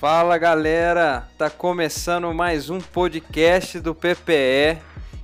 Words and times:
Fala 0.00 0.36
galera, 0.36 1.26
tá 1.38 1.48
começando 1.48 2.32
mais 2.34 2.68
um 2.68 2.78
podcast 2.78 3.80
do 3.80 3.94
PPE 3.94 4.76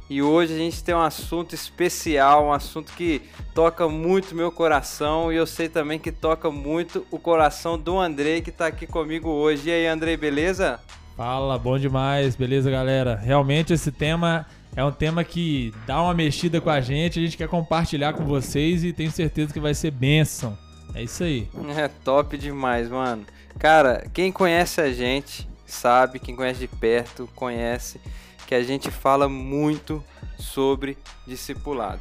e 0.08 0.22
hoje 0.22 0.54
a 0.54 0.56
gente 0.56 0.82
tem 0.82 0.94
um 0.94 1.02
assunto 1.02 1.54
especial, 1.54 2.46
um 2.46 2.52
assunto 2.54 2.90
que 2.94 3.20
toca 3.54 3.86
muito 3.86 4.34
meu 4.34 4.50
coração 4.50 5.30
e 5.30 5.36
eu 5.36 5.46
sei 5.46 5.68
também 5.68 5.98
que 5.98 6.10
toca 6.10 6.50
muito 6.50 7.06
o 7.10 7.18
coração 7.18 7.78
do 7.78 8.00
Andrei 8.00 8.40
que 8.40 8.50
tá 8.50 8.66
aqui 8.68 8.86
comigo 8.86 9.28
hoje. 9.28 9.68
E 9.68 9.72
aí, 9.72 9.86
Andrei, 9.86 10.16
beleza? 10.16 10.80
Fala, 11.18 11.58
bom 11.58 11.78
demais, 11.78 12.34
beleza 12.34 12.70
galera? 12.70 13.14
Realmente 13.14 13.74
esse 13.74 13.92
tema 13.92 14.46
é 14.74 14.82
um 14.82 14.90
tema 14.90 15.22
que 15.22 15.70
dá 15.86 16.00
uma 16.00 16.14
mexida 16.14 16.62
com 16.62 16.70
a 16.70 16.80
gente, 16.80 17.18
a 17.18 17.22
gente 17.22 17.36
quer 17.36 17.46
compartilhar 17.46 18.14
com 18.14 18.24
vocês 18.24 18.82
e 18.84 18.92
tenho 18.94 19.10
certeza 19.10 19.52
que 19.52 19.60
vai 19.60 19.74
ser 19.74 19.90
bênção. 19.90 20.56
É 20.94 21.02
isso 21.02 21.24
aí. 21.24 21.48
É 21.76 21.88
top 21.88 22.36
demais, 22.36 22.88
mano. 22.88 23.24
Cara, 23.58 24.04
quem 24.12 24.32
conhece 24.32 24.80
a 24.80 24.92
gente 24.92 25.48
sabe, 25.66 26.18
quem 26.18 26.36
conhece 26.36 26.60
de 26.60 26.68
perto 26.68 27.28
conhece 27.34 28.00
que 28.46 28.54
a 28.54 28.62
gente 28.62 28.90
fala 28.90 29.28
muito 29.28 30.04
sobre 30.38 30.98
discipulado. 31.26 32.00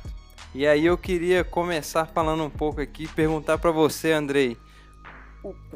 E 0.53 0.67
aí 0.67 0.85
eu 0.85 0.97
queria 0.97 1.43
começar 1.43 2.05
falando 2.05 2.43
um 2.43 2.49
pouco 2.49 2.81
aqui, 2.81 3.07
perguntar 3.07 3.57
para 3.57 3.71
você, 3.71 4.11
Andrei, 4.11 4.57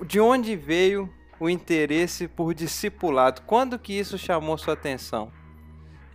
de 0.06 0.20
onde 0.20 0.56
veio 0.56 1.10
o 1.40 1.50
interesse 1.50 2.28
por 2.28 2.54
discipulado? 2.54 3.42
Quando 3.46 3.80
que 3.80 3.94
isso 3.94 4.18
chamou 4.18 4.58
sua 4.58 4.74
atenção? 4.74 5.32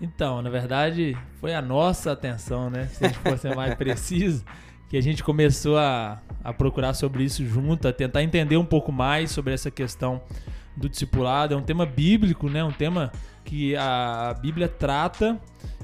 Então, 0.01 0.41
na 0.41 0.49
verdade, 0.49 1.17
foi 1.41 1.55
a 1.55 1.61
nossa 1.61 2.13
atenção, 2.13 2.71
né? 2.71 2.87
Se 2.87 3.05
a 3.05 3.09
gente 3.09 3.19
fosse 3.19 3.55
mais 3.55 3.75
preciso, 3.77 4.45
que 4.91 4.97
a 4.97 5.01
gente 5.01 5.23
começou 5.23 5.79
a, 5.79 6.21
a 6.43 6.53
procurar 6.53 6.95
sobre 6.95 7.23
isso 7.23 7.47
junto, 7.47 7.87
a 7.87 7.93
tentar 7.93 8.25
entender 8.25 8.57
um 8.57 8.65
pouco 8.65 8.91
mais 8.91 9.31
sobre 9.31 9.55
essa 9.55 9.71
questão 9.71 10.21
do 10.77 10.89
discipulado. 10.89 11.55
É 11.55 11.57
um 11.57 11.63
tema 11.63 11.87
bíblico, 11.87 12.51
né? 12.51 12.65
Um 12.65 12.73
tema 12.73 13.13
que 13.45 13.77
a 13.77 14.35
Bíblia 14.43 14.67
trata, 14.67 15.41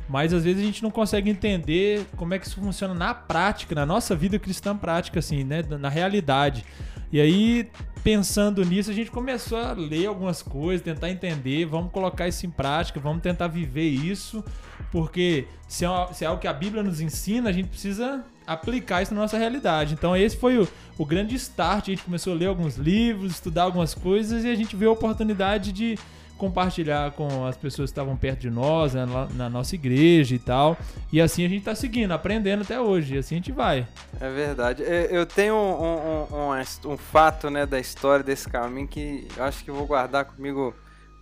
mas 0.08 0.32
às 0.34 0.42
vezes 0.42 0.60
a 0.60 0.66
gente 0.66 0.82
não 0.82 0.90
consegue 0.90 1.30
entender 1.30 2.04
como 2.16 2.34
é 2.34 2.38
que 2.40 2.48
isso 2.48 2.60
funciona 2.60 2.94
na 2.94 3.14
prática, 3.14 3.76
na 3.76 3.86
nossa 3.86 4.16
vida 4.16 4.40
cristã 4.40 4.76
prática, 4.76 5.20
assim, 5.20 5.44
né? 5.44 5.62
Na 5.78 5.88
realidade. 5.88 6.64
E 7.12 7.20
aí, 7.20 7.68
pensando 8.02 8.64
nisso, 8.64 8.90
a 8.90 8.94
gente 8.94 9.10
começou 9.10 9.58
a 9.58 9.72
ler 9.72 10.06
algumas 10.06 10.42
coisas, 10.42 10.84
tentar 10.84 11.10
entender, 11.10 11.64
vamos 11.64 11.92
colocar 11.92 12.26
isso 12.26 12.44
em 12.46 12.50
prática, 12.50 12.98
vamos 12.98 13.22
tentar 13.22 13.46
viver 13.48 13.88
isso, 13.88 14.44
porque 14.90 15.46
se 15.68 15.84
é, 15.84 15.88
se 16.12 16.24
é 16.24 16.26
algo 16.26 16.40
que 16.40 16.48
a 16.48 16.52
Bíblia 16.52 16.82
nos 16.82 17.00
ensina, 17.00 17.50
a 17.50 17.52
gente 17.52 17.68
precisa 17.68 18.24
aplicar 18.46 19.02
isso 19.02 19.14
na 19.14 19.20
nossa 19.20 19.36
realidade. 19.36 19.94
Então 19.94 20.16
esse 20.16 20.36
foi 20.36 20.58
o, 20.58 20.68
o 20.96 21.04
grande 21.04 21.34
start. 21.34 21.88
A 21.88 21.90
gente 21.90 22.04
começou 22.04 22.32
a 22.32 22.36
ler 22.36 22.46
alguns 22.46 22.76
livros, 22.76 23.32
estudar 23.32 23.64
algumas 23.64 23.94
coisas 23.94 24.44
e 24.44 24.48
a 24.48 24.54
gente 24.54 24.76
viu 24.76 24.90
a 24.90 24.92
oportunidade 24.92 25.72
de 25.72 25.98
compartilhar 26.36 27.12
com 27.12 27.46
as 27.46 27.56
pessoas 27.56 27.90
que 27.90 27.92
estavam 27.92 28.16
perto 28.16 28.40
de 28.40 28.50
nós, 28.50 28.94
né, 28.94 29.04
na 29.34 29.48
nossa 29.48 29.74
igreja 29.74 30.34
e 30.34 30.38
tal. 30.38 30.76
E 31.12 31.20
assim 31.20 31.44
a 31.44 31.48
gente 31.48 31.60
está 31.60 31.74
seguindo, 31.74 32.12
aprendendo 32.12 32.62
até 32.62 32.80
hoje. 32.80 33.14
E 33.14 33.18
assim 33.18 33.36
a 33.36 33.38
gente 33.38 33.52
vai. 33.52 33.86
É 34.20 34.30
verdade. 34.30 34.82
Eu 35.10 35.26
tenho 35.26 35.54
um, 35.54 36.28
um, 36.34 36.52
um, 36.52 36.92
um 36.92 36.96
fato 36.96 37.50
né, 37.50 37.66
da 37.66 37.78
história 37.78 38.24
desse 38.24 38.48
caminho 38.48 38.86
que 38.86 39.26
eu 39.36 39.44
acho 39.44 39.64
que 39.64 39.70
vou 39.70 39.86
guardar 39.86 40.24
comigo 40.24 40.74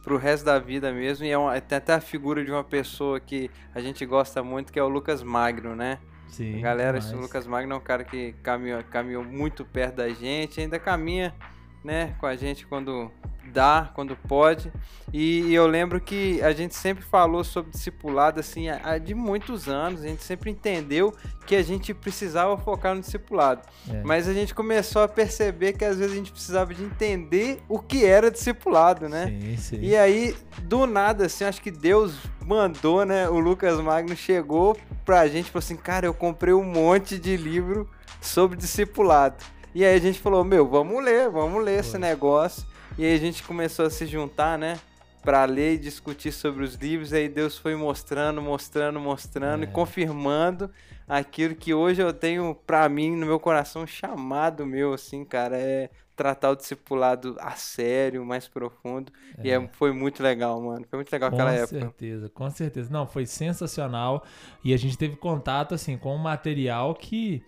pro 0.02 0.18
resto 0.18 0.44
da 0.44 0.58
vida 0.58 0.92
mesmo. 0.92 1.24
E 1.24 1.30
é 1.30 1.38
uma, 1.38 1.58
tem 1.60 1.78
até 1.78 1.94
a 1.94 2.00
figura 2.00 2.44
de 2.44 2.50
uma 2.50 2.62
pessoa 2.62 3.18
que 3.18 3.50
a 3.74 3.80
gente 3.80 4.04
gosta 4.04 4.42
muito, 4.42 4.72
que 4.72 4.78
é 4.78 4.82
o 4.82 4.88
Lucas 4.88 5.22
Magno, 5.22 5.74
né? 5.74 5.98
Sim, 6.28 6.60
galera, 6.60 6.98
o 6.98 7.20
Lucas 7.20 7.46
Magno 7.46 7.74
é 7.74 7.76
um 7.76 7.80
cara 7.80 8.02
que 8.02 8.32
caminhou, 8.42 8.82
caminhou 8.84 9.22
muito 9.22 9.64
perto 9.64 9.96
da 9.96 10.08
gente, 10.08 10.60
ainda 10.60 10.80
caminha 10.80 11.32
né, 11.84 12.14
com 12.18 12.26
a 12.26 12.34
gente 12.34 12.66
quando 12.66 13.10
dá, 13.50 13.90
quando 13.94 14.16
pode. 14.16 14.72
E, 15.12 15.42
e, 15.42 15.54
eu 15.54 15.66
lembro 15.66 16.00
que 16.00 16.42
a 16.42 16.52
gente 16.52 16.74
sempre 16.74 17.04
falou 17.04 17.44
sobre 17.44 17.70
discipulado 17.70 18.40
assim, 18.40 18.68
há 18.68 18.98
de 18.98 19.14
muitos 19.14 19.68
anos, 19.68 20.02
a 20.02 20.08
gente 20.08 20.24
sempre 20.24 20.50
entendeu 20.50 21.14
que 21.46 21.54
a 21.54 21.62
gente 21.62 21.94
precisava 21.94 22.56
focar 22.56 22.94
no 22.94 23.00
discipulado. 23.00 23.62
É. 23.88 24.02
Mas 24.02 24.28
a 24.28 24.32
gente 24.32 24.54
começou 24.54 25.02
a 25.02 25.08
perceber 25.08 25.74
que 25.74 25.84
às 25.84 25.98
vezes 25.98 26.12
a 26.12 26.16
gente 26.16 26.32
precisava 26.32 26.74
de 26.74 26.82
entender 26.82 27.60
o 27.68 27.78
que 27.78 28.04
era 28.04 28.30
discipulado, 28.30 29.08
né? 29.08 29.26
Sim, 29.26 29.56
sim. 29.56 29.80
E 29.80 29.96
aí, 29.96 30.36
do 30.62 30.86
nada, 30.86 31.26
assim, 31.26 31.44
acho 31.44 31.62
que 31.62 31.70
Deus 31.70 32.16
mandou, 32.44 33.04
né? 33.04 33.28
O 33.28 33.38
Lucas 33.38 33.80
Magno 33.80 34.16
chegou 34.16 34.76
pra 35.04 35.28
gente 35.28 35.46
e 35.46 35.50
falou 35.50 35.64
assim: 35.64 35.76
Cara, 35.76 36.06
eu 36.06 36.14
comprei 36.14 36.54
um 36.54 36.64
monte 36.64 37.18
de 37.18 37.36
livro 37.36 37.88
sobre 38.20 38.56
discipulado. 38.56 39.36
E 39.74 39.84
aí 39.84 39.96
a 39.96 40.00
gente 40.00 40.20
falou, 40.20 40.44
meu, 40.44 40.68
vamos 40.68 41.02
ler, 41.04 41.28
vamos 41.28 41.62
ler 41.62 41.80
esse 41.80 41.98
negócio. 41.98 42.64
E 42.96 43.04
aí 43.04 43.12
a 43.14 43.18
gente 43.18 43.42
começou 43.42 43.86
a 43.86 43.90
se 43.90 44.06
juntar, 44.06 44.56
né? 44.56 44.78
Pra 45.22 45.44
ler 45.44 45.74
e 45.74 45.78
discutir 45.78 46.30
sobre 46.30 46.62
os 46.62 46.74
livros. 46.74 47.10
E 47.10 47.16
aí 47.16 47.28
Deus 47.28 47.58
foi 47.58 47.74
mostrando, 47.74 48.40
mostrando, 48.40 49.00
mostrando 49.00 49.64
é. 49.64 49.66
e 49.66 49.70
confirmando 49.70 50.70
aquilo 51.08 51.56
que 51.56 51.74
hoje 51.74 52.00
eu 52.00 52.12
tenho 52.12 52.54
pra 52.66 52.88
mim 52.88 53.16
no 53.16 53.26
meu 53.26 53.40
coração 53.40 53.86
chamado 53.86 54.64
meu, 54.64 54.92
assim, 54.92 55.24
cara, 55.24 55.56
é 55.56 55.90
tratar 56.14 56.50
o 56.50 56.56
discipulado 56.56 57.36
a 57.40 57.52
sério, 57.52 58.24
mais 58.24 58.46
profundo. 58.46 59.12
É. 59.38 59.48
E 59.48 59.50
é, 59.50 59.68
foi 59.72 59.92
muito 59.92 60.22
legal, 60.22 60.60
mano. 60.60 60.86
Foi 60.88 60.98
muito 60.98 61.12
legal 61.12 61.30
com 61.30 61.36
aquela 61.36 61.52
época. 61.52 61.74
Com 61.74 61.80
certeza, 61.80 62.28
com 62.28 62.50
certeza. 62.50 62.92
Não, 62.92 63.06
foi 63.06 63.26
sensacional. 63.26 64.24
E 64.62 64.72
a 64.72 64.76
gente 64.76 64.96
teve 64.96 65.16
contato, 65.16 65.74
assim, 65.74 65.98
com 65.98 66.14
um 66.14 66.18
material 66.18 66.94
que 66.94 67.42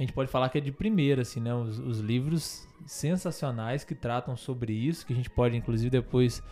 a 0.00 0.02
gente 0.02 0.14
pode 0.14 0.30
falar 0.30 0.48
que 0.48 0.56
é 0.56 0.60
de 0.62 0.72
primeira, 0.72 1.20
assim, 1.20 1.40
né? 1.40 1.54
Os, 1.54 1.78
os, 1.78 2.00
livros 2.00 2.66
sensacionais 2.86 3.84
que 3.84 3.94
tratam 3.94 4.34
sobre 4.34 4.72
isso, 4.72 5.04
que 5.04 5.12
a 5.12 5.16
gente 5.16 5.28
pode, 5.28 5.54
inclusive, 5.54 5.90
depois 5.90 6.42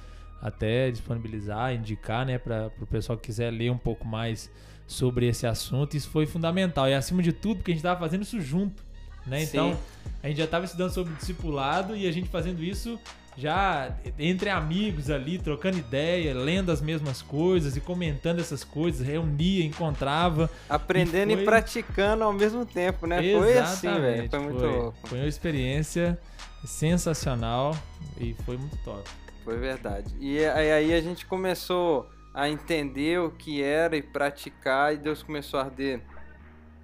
até 0.42 0.90
disponibilizar, 0.90 1.74
indicar, 1.74 2.26
né, 2.26 2.36
para 2.36 2.70
o 2.78 2.86
pessoal 2.86 3.16
que 3.16 3.24
quiser 3.24 3.50
ler 3.50 3.70
um 3.70 3.78
pouco 3.78 4.06
mais 4.06 4.50
sobre 4.86 5.26
esse 5.26 5.46
assunto. 5.46 5.96
Isso 5.96 6.10
foi 6.10 6.26
fundamental. 6.26 6.90
E 6.90 6.94
acima 6.94 7.22
de 7.22 7.32
tudo, 7.32 7.56
porque 7.56 7.70
a 7.70 7.74
gente 7.74 7.80
estava 7.80 7.98
fazendo 7.98 8.20
isso 8.20 8.38
junto, 8.38 8.84
né? 9.26 9.42
Então, 9.42 9.72
Sim. 9.72 9.80
a 10.22 10.28
gente 10.28 10.36
já 10.36 10.44
estava 10.44 10.66
estudando 10.66 10.90
sobre 10.90 11.14
discipulado 11.14 11.96
e 11.96 12.06
a 12.06 12.12
gente 12.12 12.28
fazendo 12.28 12.62
isso 12.62 13.00
já 13.38 13.96
entre 14.18 14.50
amigos 14.50 15.08
ali, 15.10 15.38
trocando 15.38 15.78
ideia, 15.78 16.34
lendo 16.34 16.72
as 16.72 16.80
mesmas 16.80 17.22
coisas 17.22 17.76
e 17.76 17.80
comentando 17.80 18.40
essas 18.40 18.64
coisas, 18.64 19.06
reunia, 19.06 19.64
encontrava. 19.64 20.50
Aprendendo 20.68 21.30
e, 21.30 21.34
foi... 21.34 21.42
e 21.42 21.46
praticando 21.46 22.24
ao 22.24 22.32
mesmo 22.32 22.66
tempo, 22.66 23.06
né? 23.06 23.24
Exatamente, 23.24 23.44
foi 23.44 23.58
assim, 23.58 24.00
velho. 24.00 24.30
Foi 24.30 24.38
muito 24.40 24.58
foi. 24.58 24.68
louco. 24.68 25.08
Foi 25.08 25.18
uma 25.18 25.28
experiência 25.28 26.18
sensacional 26.64 27.76
e 28.20 28.34
foi 28.44 28.56
muito 28.56 28.76
top. 28.78 29.08
Foi 29.44 29.56
verdade. 29.56 30.12
E 30.18 30.44
aí 30.44 30.92
a 30.92 31.00
gente 31.00 31.24
começou 31.24 32.10
a 32.34 32.48
entender 32.48 33.20
o 33.20 33.30
que 33.30 33.62
era 33.62 33.96
e 33.96 34.02
praticar, 34.02 34.94
e 34.94 34.96
Deus 34.98 35.22
começou 35.22 35.60
a 35.60 35.64
arder 35.64 36.00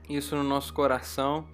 isso 0.08 0.36
no 0.36 0.44
nosso 0.44 0.72
coração. 0.72 1.46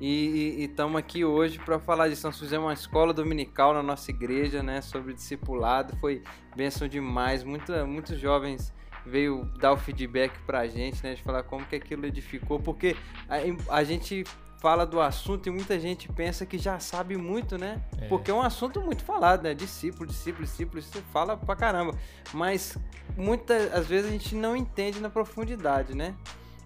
E 0.00 0.64
estamos 0.64 0.96
aqui 0.96 1.24
hoje 1.24 1.58
para 1.58 1.78
falar 1.80 2.08
disso. 2.08 2.26
Nós 2.26 2.38
fizemos 2.38 2.66
uma 2.66 2.72
escola 2.72 3.12
dominical 3.12 3.74
na 3.74 3.82
nossa 3.82 4.10
igreja, 4.10 4.62
né, 4.62 4.80
sobre 4.80 5.12
discipulado. 5.12 5.96
Foi 5.96 6.22
bênção 6.54 6.86
demais. 6.86 7.42
Muita, 7.42 7.84
muitos 7.84 8.18
jovens 8.18 8.72
veio 9.04 9.44
dar 9.58 9.72
o 9.72 9.76
feedback 9.76 10.38
para 10.46 10.60
a 10.60 10.68
gente, 10.68 11.02
né, 11.02 11.14
de 11.14 11.22
falar 11.22 11.42
como 11.42 11.64
que 11.66 11.74
aquilo 11.74 12.06
edificou, 12.06 12.60
porque 12.60 12.96
a, 13.28 13.76
a 13.76 13.82
gente 13.82 14.24
fala 14.60 14.84
do 14.84 15.00
assunto 15.00 15.48
e 15.48 15.50
muita 15.50 15.78
gente 15.78 16.08
pensa 16.12 16.44
que 16.44 16.58
já 16.58 16.78
sabe 16.78 17.16
muito, 17.16 17.56
né? 17.56 17.80
É. 17.96 18.08
Porque 18.08 18.30
é 18.30 18.34
um 18.34 18.42
assunto 18.42 18.80
muito 18.80 19.04
falado, 19.04 19.42
né? 19.42 19.54
Discípulo, 19.54 20.06
discípulo, 20.06 20.44
discípulo, 20.44 20.78
isso 20.80 21.02
fala 21.12 21.36
pra 21.36 21.54
caramba. 21.54 21.96
Mas 22.32 22.76
muitas 23.16 23.72
às 23.72 23.86
vezes 23.86 24.08
a 24.08 24.12
gente 24.12 24.34
não 24.34 24.56
entende 24.56 25.00
na 25.00 25.08
profundidade, 25.08 25.94
né? 25.94 26.14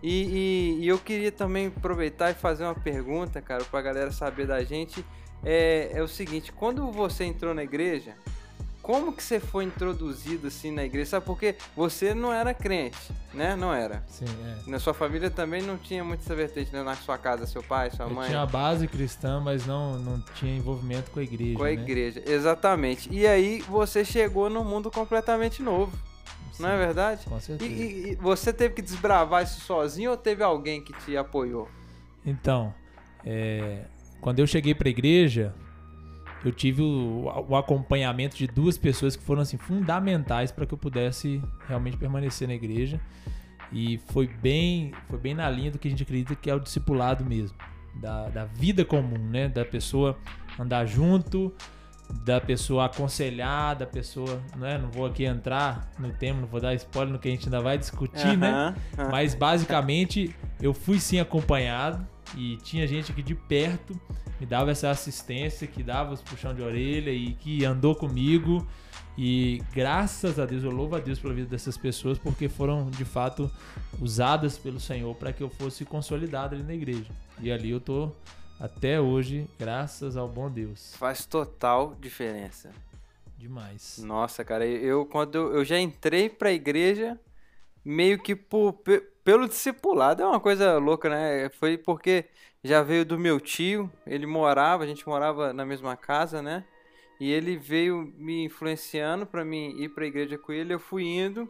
E, 0.03 0.79
e, 0.81 0.85
e, 0.85 0.89
eu 0.89 0.99
queria 0.99 1.31
também 1.31 1.69
aproveitar 1.69 2.31
e 2.31 2.35
fazer 2.35 2.65
uma 2.65 2.75
pergunta, 2.75 3.41
cara, 3.41 3.65
pra 3.65 3.81
galera 3.81 4.11
saber 4.11 4.47
da 4.47 4.63
gente. 4.65 5.05
É, 5.45 5.91
é 5.95 6.03
o 6.03 6.09
seguinte, 6.09 6.53
quando 6.53 6.91
você 6.91 7.25
entrou 7.25 7.53
na 7.55 7.63
igreja, 7.63 8.15
como 8.83 9.13
que 9.13 9.23
você 9.23 9.39
foi 9.39 9.65
introduzido 9.65 10.49
assim 10.49 10.73
na 10.73 10.85
igreja? 10.85 11.11
Sabe 11.11 11.27
porque 11.27 11.55
você 11.77 12.15
não 12.15 12.33
era 12.33 12.53
crente, 12.53 12.99
né? 13.33 13.55
Não 13.55 13.73
era. 13.73 14.03
Sim, 14.09 14.25
é. 14.25 14.71
Na 14.71 14.81
sua 14.81 14.93
família 14.93 15.31
também 15.31 15.63
não 15.63 15.79
tinha 15.79 16.03
muito 16.03 16.21
essa 16.21 16.35
vertente, 16.35 16.73
né? 16.73 16.83
Na 16.83 16.97
sua 16.97 17.17
casa, 17.17 17.47
seu 17.47 17.63
pai, 17.63 17.93
sua 17.93 18.09
mãe. 18.09 18.25
Eu 18.25 18.31
tinha 18.31 18.43
a 18.43 18.47
base 18.47 18.89
cristã, 18.89 19.41
mas 19.41 19.65
não, 19.67 19.99
não 19.99 20.21
tinha 20.35 20.57
envolvimento 20.57 21.13
com 21.13 21.21
a 21.21 21.23
igreja. 21.23 21.57
Com 21.57 21.63
a 21.63 21.69
né? 21.69 21.73
igreja, 21.75 22.23
exatamente. 22.27 23.09
E 23.13 23.25
aí 23.25 23.61
você 23.69 24.05
chegou 24.05 24.51
num 24.51 24.65
mundo 24.65 24.91
completamente 24.91 25.63
novo. 25.63 25.97
Não 26.63 26.71
é 26.71 26.79
verdade? 26.79 27.25
Com 27.27 27.41
certeza. 27.41 27.71
E, 27.71 28.13
e, 28.13 28.15
você 28.17 28.53
teve 28.53 28.75
que 28.75 28.83
desbravar 28.83 29.43
isso 29.43 29.61
sozinho 29.61 30.13
ou 30.13 30.17
teve 30.17 30.43
alguém 30.43 30.81
que 30.81 30.93
te 31.05 31.17
apoiou? 31.17 31.69
Então, 32.25 32.73
é, 33.25 33.85
quando 34.21 34.39
eu 34.39 34.47
cheguei 34.47 34.75
para 34.75 34.89
a 34.89 34.91
igreja, 34.91 35.55
eu 36.45 36.53
tive 36.53 36.83
o, 36.83 37.25
o, 37.49 37.57
acompanhamento 37.57 38.37
de 38.37 38.47
duas 38.47 38.79
pessoas 38.79 39.17
que 39.17 39.23
foram 39.23 39.43
assim 39.43 39.57
fundamentais 39.57 40.51
para 40.51 40.67
que 40.67 40.75
eu 40.75 40.79
pudesse 40.79 41.43
realmente 41.69 41.97
permanecer 41.97 42.49
na 42.49 42.55
igreja. 42.55 43.01
E 43.73 43.99
foi 44.09 44.27
bem, 44.27 44.93
foi 45.09 45.19
bem 45.19 45.35
na 45.35 45.49
linha 45.49 45.71
do 45.71 45.79
que 45.79 45.89
a 45.89 45.91
gente 45.91 46.03
acredita 46.03 46.35
que 46.35 46.51
é 46.51 46.55
o 46.55 46.61
discipulado 46.61 47.25
mesmo, 47.25 47.57
da, 47.95 48.29
da 48.29 48.45
vida 48.45 48.85
comum, 48.85 49.19
né? 49.19 49.49
Da 49.49 49.65
pessoa 49.65 50.19
andar 50.59 50.85
junto, 50.85 51.53
da 52.25 52.41
pessoa 52.41 52.87
aconselhar, 52.87 53.75
da 53.77 53.87
pessoa, 53.87 54.41
né? 54.57 54.79
Não 54.79 54.91
vou 54.91 55.07
aqui 55.07 55.25
entrar 55.25 55.91
no 55.99 56.13
tema, 56.13 56.41
não 56.41 56.49
vou 56.49 56.61
dar 56.61 56.75
spoiler 56.75 57.13
no 57.13 57.19
que 57.19 57.29
a 57.29 57.31
gente 57.31 57.47
ainda 57.47 57.61
vai 57.61 57.79
discutir, 57.79 58.37
né? 58.37 58.75
Mas 59.11 59.35
basicamente 59.35 60.35
eu 60.61 60.73
fui 60.73 61.01
sim 61.01 61.19
acompanhado 61.19 62.07
e 62.37 62.57
tinha 62.59 62.87
gente 62.87 63.11
aqui 63.11 63.23
de 63.23 63.35
perto 63.35 63.99
me 64.43 64.47
dava 64.47 64.73
essa 64.73 64.91
assistência, 64.91 65.69
que 65.69 65.85
dava 65.85 66.13
os 66.13 66.21
puxão 66.21 66.53
de 66.53 66.61
orelha 66.61 67.13
e 67.13 67.33
que 67.35 67.65
andou 67.65 67.95
comigo. 67.95 68.67
E 69.17 69.63
graças 69.73 70.37
a 70.37 70.45
Deus, 70.45 70.65
eu 70.65 70.71
louvo 70.73 70.97
a 70.97 70.99
Deus 70.99 71.21
pela 71.21 71.33
vida 71.33 71.49
dessas 71.49 71.79
pessoas, 71.79 72.19
porque 72.19 72.49
foram 72.49 72.91
de 72.91 73.05
fato 73.05 73.49
usadas 74.01 74.59
pelo 74.59 74.81
Senhor 74.81 75.15
para 75.15 75.33
que 75.33 75.45
eu 75.45 75.49
fosse 75.49 75.85
consolidado 75.85 76.57
ali 76.57 76.65
na 76.65 76.75
igreja. 76.75 77.07
E 77.41 77.53
ali 77.53 77.71
eu 77.71 77.79
tô 77.79 78.11
até 78.63 79.01
hoje, 79.01 79.47
graças 79.59 80.17
ao 80.17 80.29
bom 80.29 80.49
Deus. 80.49 80.95
Faz 80.97 81.27
total 81.27 81.97
diferença. 82.01 82.71
Demais. 83.37 83.99
Nossa, 83.99 84.45
cara, 84.45 84.65
eu 84.65 85.05
quando 85.05 85.35
eu, 85.35 85.55
eu 85.55 85.65
já 85.65 85.79
entrei 85.81 86.29
pra 86.29 86.53
igreja 86.53 87.19
meio 87.85 88.21
que 88.23 88.37
por, 88.37 88.75
pe- 88.75 89.01
pelo 89.25 89.49
discipulado, 89.49 90.23
é 90.23 90.27
uma 90.27 90.39
coisa 90.39 90.79
louca, 90.79 91.11
né? 91.11 91.51
Foi 91.59 91.77
porque 91.77 92.27
já 92.63 92.83
veio 92.83 93.05
do 93.05 93.19
meu 93.19 93.41
tio, 93.41 93.91
ele 94.07 94.27
morava, 94.27 94.85
a 94.85 94.87
gente 94.87 95.07
morava 95.09 95.53
na 95.53 95.67
mesma 95.67 95.97
casa, 95.97 96.41
né? 96.41 96.65
E 97.19 97.33
ele 97.33 97.57
veio 97.57 98.13
me 98.17 98.45
influenciando 98.45 99.27
pra 99.27 99.45
mim 99.45 99.75
ir 99.77 99.89
pra 99.89 100.07
igreja 100.07 100.39
com 100.39 100.53
ele, 100.53 100.73
eu 100.75 100.79
fui 100.79 101.05
indo. 101.05 101.49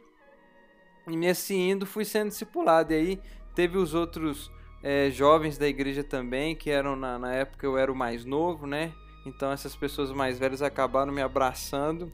E 1.06 1.16
nesse 1.16 1.54
indo 1.54 1.84
fui 1.84 2.04
sendo 2.04 2.28
discipulado. 2.28 2.92
E 2.92 2.96
aí 2.96 3.20
teve 3.54 3.76
os 3.76 3.92
outros 3.92 4.50
eh, 4.82 5.11
jovens 5.11 5.58
da 5.58 5.69
igreja 5.69 6.02
também, 6.02 6.55
que 6.55 6.70
eram 6.70 6.96
na, 6.96 7.19
na 7.19 7.34
época 7.34 7.67
eu 7.67 7.79
era 7.79 7.90
o 7.90 7.94
mais 7.94 8.25
novo, 8.25 8.67
né? 8.67 8.93
Então 9.25 9.52
essas 9.52 9.76
pessoas 9.76 10.11
mais 10.11 10.38
velhas 10.38 10.62
acabaram 10.62 11.12
me 11.12 11.23
abraçando 11.23 12.11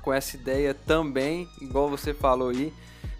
com 0.00 0.12
essa 0.12 0.36
ideia 0.36 0.74
também, 0.74 1.48
igual 1.60 1.88
você 1.88 2.12
falou 2.12 2.50
aí, 2.50 2.72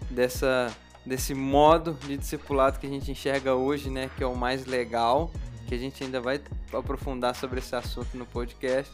dessa 0.09 0.75
desse 1.05 1.33
modo 1.33 1.97
de 2.05 2.17
discipulado 2.17 2.79
que 2.79 2.87
a 2.87 2.89
gente 2.89 3.11
enxerga 3.11 3.55
hoje, 3.55 3.89
né, 3.89 4.09
que 4.15 4.23
é 4.23 4.27
o 4.27 4.35
mais 4.35 4.65
legal, 4.65 5.29
que 5.67 5.75
a 5.75 5.77
gente 5.77 6.01
ainda 6.01 6.21
vai 6.21 6.39
aprofundar 6.71 7.35
sobre 7.35 7.59
esse 7.59 7.75
assunto 7.75 8.15
no 8.15 8.25
podcast. 8.25 8.91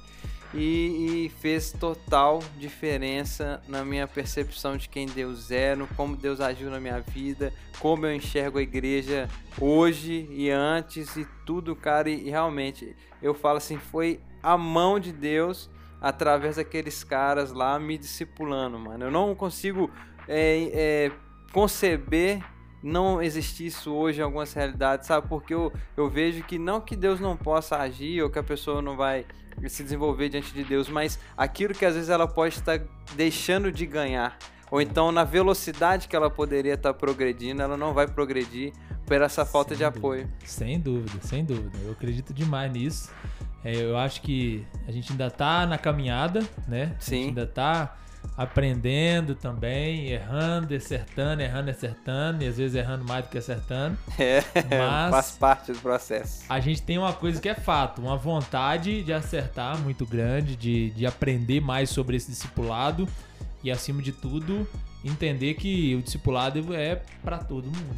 E, 0.54 1.28
e 1.28 1.30
fez 1.40 1.72
total 1.72 2.40
diferença 2.58 3.62
na 3.68 3.86
minha 3.86 4.08
percepção 4.08 4.78
de 4.78 4.90
quem 4.90 5.06
Deus 5.06 5.52
é, 5.52 5.76
no 5.76 5.86
como 5.90 6.16
Deus 6.16 6.42
agiu 6.42 6.72
na 6.72 6.80
minha 6.80 7.00
vida, 7.00 7.54
como 7.80 8.06
eu 8.06 8.16
enxergo 8.16 8.58
a 8.58 8.62
igreja 8.62 9.30
hoje 9.62 10.28
e 10.32 10.50
antes 10.50 11.16
e 11.16 11.28
tudo, 11.46 11.76
cara. 11.76 12.10
E, 12.10 12.28
e 12.28 12.30
realmente, 12.30 12.96
eu 13.22 13.34
falo 13.34 13.58
assim, 13.58 13.78
foi 13.78 14.20
a 14.42 14.58
mão 14.58 15.00
de 15.00 15.12
Deus 15.12 15.70
através 16.02 16.56
daqueles 16.56 17.04
caras 17.04 17.52
lá 17.52 17.78
me 17.78 17.98
discipulando, 17.98 18.80
mano. 18.80 19.06
Eu 19.06 19.12
não 19.12 19.36
consigo 19.36 19.92
é, 20.28 20.72
é, 20.74 21.12
conceber 21.52 22.44
não 22.82 23.22
existir 23.22 23.68
isso 23.68 23.92
hoje 23.92 24.20
em 24.20 24.24
algumas 24.24 24.54
realidades, 24.54 25.08
sabe? 25.08 25.28
Porque 25.28 25.54
eu, 25.54 25.72
eu 25.98 26.10
vejo 26.10 26.44
que 26.44 26.58
não 26.58 26.80
que 26.80 26.96
Deus 26.96 27.20
não 27.20 27.36
possa 27.36 27.78
agir 27.78 28.22
ou 28.22 28.30
que 28.30 28.40
a 28.40 28.44
pessoa 28.44 28.82
não 28.82 28.96
vai 28.96 29.26
se 29.68 29.84
desenvolver 29.84 30.30
diante 30.30 30.54
de 30.54 30.64
Deus, 30.64 30.88
mas 30.88 31.20
aquilo 31.36 31.74
que 31.74 31.86
às 31.86 31.94
vezes 31.96 32.10
ela 32.10 32.28
pode 32.28 32.56
estar 32.56 32.80
deixando 33.16 33.72
de 33.72 33.86
ganhar, 33.86 34.38
ou 34.72 34.82
então 34.82 35.12
na 35.12 35.24
velocidade 35.26 36.08
que 36.08 36.16
ela 36.16 36.30
poderia 36.30 36.76
estar 36.76 36.94
progredindo, 36.94 37.62
ela 37.62 37.76
não 37.76 37.94
vai 37.94 38.08
progredir 38.08 38.72
por 39.06 39.22
essa 39.22 39.44
falta 39.46 39.76
Sem 39.76 39.78
de 39.78 39.84
dúvida. 39.84 40.00
apoio. 40.00 40.32
Sem 40.46 40.80
dúvida, 40.80 41.20
sem 41.24 41.44
dúvida. 41.44 41.78
Eu 41.84 41.92
acredito 41.92 42.34
demais 42.34 42.72
nisso. 42.72 43.12
É, 43.66 43.76
eu 43.76 43.98
acho 43.98 44.22
que 44.22 44.66
a 44.88 44.92
gente 44.92 45.12
ainda 45.12 45.30
tá 45.30 45.66
na 45.66 45.78
caminhada, 45.78 46.48
né? 46.68 46.96
A 46.98 47.02
Sim. 47.02 47.16
gente 47.16 47.28
ainda 47.30 47.48
tá 47.48 47.98
aprendendo 48.38 49.36
também, 49.36 50.12
errando, 50.12 50.74
acertando, 50.74 51.42
errando, 51.42 51.72
acertando, 51.72 52.44
e 52.44 52.48
às 52.48 52.58
vezes 52.58 52.74
errando 52.76 53.04
mais 53.04 53.26
do 53.26 53.30
que 53.30 53.38
acertando. 53.38 53.98
É, 54.18 54.44
Mas- 54.78 55.12
faz 55.12 55.32
parte 55.32 55.72
do 55.74 55.80
processo. 55.80 56.44
A 56.48 56.60
gente 56.60 56.82
tem 56.82 56.98
uma 56.98 57.14
coisa 57.14 57.42
que 57.42 57.50
é 57.50 57.56
fato, 57.56 58.02
uma 58.02 58.16
vontade 58.18 59.04
de 59.04 59.12
acertar 59.12 59.78
muito 59.80 60.06
grande, 60.06 60.56
de, 60.56 60.92
de 60.92 61.06
aprender 61.06 61.60
mais 61.62 61.90
sobre 61.90 62.16
esse 62.16 62.30
discipulado 62.30 63.08
e, 63.64 63.70
acima 63.72 64.02
de 64.02 64.12
tudo, 64.12 64.68
entender 65.04 65.56
que 65.56 65.96
o 65.96 66.02
discipulado 66.02 66.74
é 66.74 67.02
para 67.24 67.40
todo 67.40 67.66
mundo. 67.66 67.98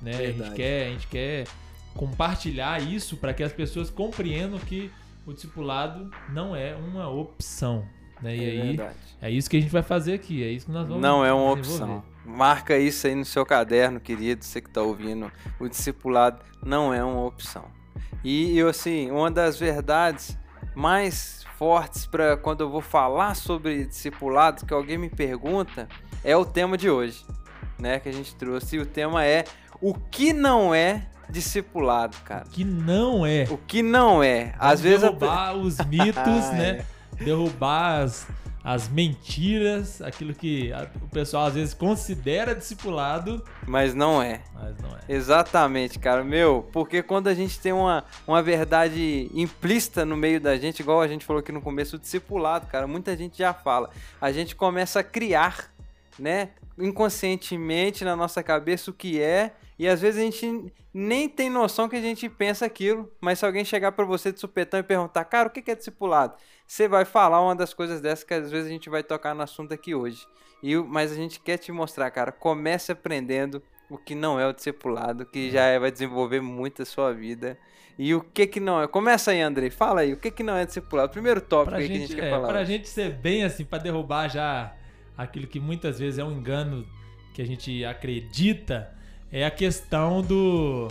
Né? 0.00 0.12
A, 0.16 0.32
gente 0.32 0.50
quer, 0.52 0.86
a 0.86 0.90
gente 0.90 1.06
quer 1.06 1.46
compartilhar 1.94 2.82
isso 2.82 3.16
para 3.16 3.32
que 3.32 3.42
as 3.42 3.52
pessoas 3.52 3.90
compreendam 3.90 4.58
que 4.58 4.90
o 5.26 5.32
discipulado 5.32 6.10
não 6.30 6.54
é 6.54 6.74
uma 6.74 7.08
opção. 7.08 7.86
Né? 8.24 8.36
E 8.36 8.44
é 8.44 8.62
aí, 8.62 8.66
verdade. 8.68 8.96
é 9.20 9.30
isso 9.30 9.50
que 9.50 9.58
a 9.58 9.60
gente 9.60 9.70
vai 9.70 9.82
fazer 9.82 10.14
aqui, 10.14 10.42
é 10.42 10.48
isso 10.48 10.64
que 10.64 10.72
nós 10.72 10.88
vamos 10.88 11.02
Não 11.02 11.22
é 11.22 11.32
uma 11.32 11.52
opção. 11.52 12.02
Marca 12.24 12.78
isso 12.78 13.06
aí 13.06 13.14
no 13.14 13.24
seu 13.24 13.44
caderno, 13.44 14.00
querido, 14.00 14.42
você 14.42 14.62
que 14.62 14.68
está 14.68 14.80
ouvindo. 14.80 15.30
O 15.60 15.68
discipulado 15.68 16.40
não 16.64 16.92
é 16.92 17.04
uma 17.04 17.22
opção. 17.22 17.66
E 18.24 18.56
eu, 18.56 18.66
assim, 18.68 19.10
uma 19.10 19.30
das 19.30 19.58
verdades 19.58 20.38
mais 20.74 21.44
fortes 21.58 22.06
para 22.06 22.34
quando 22.38 22.62
eu 22.62 22.70
vou 22.70 22.80
falar 22.80 23.34
sobre 23.34 23.84
discipulado, 23.84 24.64
que 24.64 24.72
alguém 24.72 24.96
me 24.96 25.10
pergunta, 25.10 25.86
é 26.24 26.34
o 26.34 26.46
tema 26.46 26.78
de 26.78 26.88
hoje, 26.88 27.26
né? 27.78 28.00
Que 28.00 28.08
a 28.08 28.12
gente 28.12 28.34
trouxe. 28.34 28.76
E 28.76 28.78
o 28.78 28.86
tema 28.86 29.22
é 29.22 29.44
o 29.82 29.92
que 29.92 30.32
não 30.32 30.74
é 30.74 31.06
discipulado, 31.28 32.16
cara. 32.24 32.44
Que 32.50 32.64
não 32.64 33.26
é. 33.26 33.46
O 33.50 33.58
que 33.58 33.82
não 33.82 34.22
é. 34.22 34.54
Às 34.58 34.80
Vamos 34.80 34.80
vezes 34.80 35.04
a 35.04 35.08
derrubar 35.08 35.56
os 35.56 35.78
mitos, 35.84 36.16
Ah, 36.24 36.52
né? 36.52 36.86
Derrubar 37.18 38.02
as, 38.02 38.26
as 38.62 38.88
mentiras, 38.88 40.00
aquilo 40.00 40.32
que 40.34 40.72
a- 40.72 40.88
o 41.02 41.08
pessoal 41.08 41.46
às 41.46 41.54
vezes 41.54 41.74
considera 41.74 42.54
discipulado, 42.54 43.44
mas 43.66 43.94
não 43.94 44.22
é. 44.22 44.40
mas 44.54 44.76
não 44.80 44.90
é. 44.90 45.00
Exatamente, 45.08 45.98
cara. 45.98 46.24
Meu, 46.24 46.66
porque 46.72 47.02
quando 47.02 47.28
a 47.28 47.34
gente 47.34 47.58
tem 47.60 47.72
uma, 47.72 48.04
uma 48.26 48.42
verdade 48.42 49.30
implícita 49.34 50.04
no 50.04 50.16
meio 50.16 50.40
da 50.40 50.56
gente, 50.56 50.80
igual 50.80 51.02
a 51.02 51.08
gente 51.08 51.24
falou 51.26 51.40
aqui 51.40 51.52
no 51.52 51.60
começo, 51.60 51.96
o 51.96 51.98
discipulado, 51.98 52.66
cara, 52.66 52.86
muita 52.86 53.14
gente 53.16 53.36
já 53.36 53.52
fala. 53.52 53.90
A 54.20 54.32
gente 54.32 54.56
começa 54.56 55.00
a 55.00 55.04
criar, 55.04 55.73
né, 56.18 56.50
inconscientemente 56.78 58.04
na 58.04 58.16
nossa 58.16 58.42
cabeça 58.42 58.90
o 58.90 58.94
que 58.94 59.20
é, 59.20 59.52
e 59.78 59.88
às 59.88 60.00
vezes 60.00 60.20
a 60.20 60.24
gente 60.24 60.72
nem 60.92 61.28
tem 61.28 61.50
noção 61.50 61.88
que 61.88 61.96
a 61.96 62.00
gente 62.00 62.28
pensa 62.28 62.66
aquilo, 62.66 63.10
mas 63.20 63.38
se 63.38 63.46
alguém 63.46 63.64
chegar 63.64 63.92
pra 63.92 64.04
você 64.04 64.30
de 64.32 64.38
supetão 64.40 64.78
e 64.80 64.82
perguntar, 64.82 65.24
cara, 65.24 65.48
o 65.48 65.50
que 65.50 65.68
é 65.70 65.74
discipulado? 65.74 66.34
Você 66.66 66.86
vai 66.86 67.04
falar 67.04 67.40
uma 67.40 67.54
das 67.54 67.74
coisas 67.74 68.00
dessas 68.00 68.24
que 68.24 68.34
às 68.34 68.50
vezes 68.50 68.66
a 68.68 68.70
gente 68.70 68.88
vai 68.88 69.02
tocar 69.02 69.34
no 69.34 69.42
assunto 69.42 69.74
aqui 69.74 69.94
hoje. 69.94 70.26
E, 70.62 70.76
mas 70.76 71.12
a 71.12 71.14
gente 71.14 71.40
quer 71.40 71.58
te 71.58 71.70
mostrar, 71.72 72.10
cara, 72.10 72.32
comece 72.32 72.92
aprendendo 72.92 73.62
o 73.90 73.98
que 73.98 74.14
não 74.14 74.40
é 74.40 74.46
o 74.46 74.52
discipulado, 74.52 75.26
que 75.26 75.50
já 75.50 75.64
é- 75.64 75.78
vai 75.78 75.90
desenvolver 75.90 76.40
muito 76.40 76.82
a 76.82 76.86
sua 76.86 77.12
vida. 77.12 77.58
E 77.98 78.14
o 78.14 78.20
que 78.22 78.46
que 78.46 78.58
não 78.58 78.80
é? 78.80 78.86
Começa 78.88 79.30
aí, 79.32 79.40
Andrei. 79.40 79.70
Fala 79.70 80.00
aí, 80.00 80.12
o 80.12 80.16
que 80.16 80.30
que 80.30 80.42
não 80.42 80.56
é 80.56 80.64
discipulado? 80.64 81.12
Primeiro 81.12 81.40
tópico 81.40 81.76
aí 81.76 81.86
que 81.86 81.92
a 81.92 81.96
gente, 81.96 82.06
gente 82.08 82.16
quer 82.20 82.26
é, 82.28 82.30
falar. 82.30 82.48
pra 82.48 82.60
hoje. 82.60 82.72
gente 82.72 82.88
ser 82.88 83.10
bem 83.12 83.44
assim, 83.44 83.64
pra 83.64 83.78
derrubar 83.78 84.28
já 84.28 84.72
aquilo 85.16 85.46
que 85.46 85.60
muitas 85.60 85.98
vezes 85.98 86.18
é 86.18 86.24
um 86.24 86.32
engano 86.32 86.86
que 87.34 87.42
a 87.42 87.46
gente 87.46 87.84
acredita, 87.84 88.90
é 89.32 89.44
a 89.44 89.50
questão 89.50 90.22
do 90.22 90.88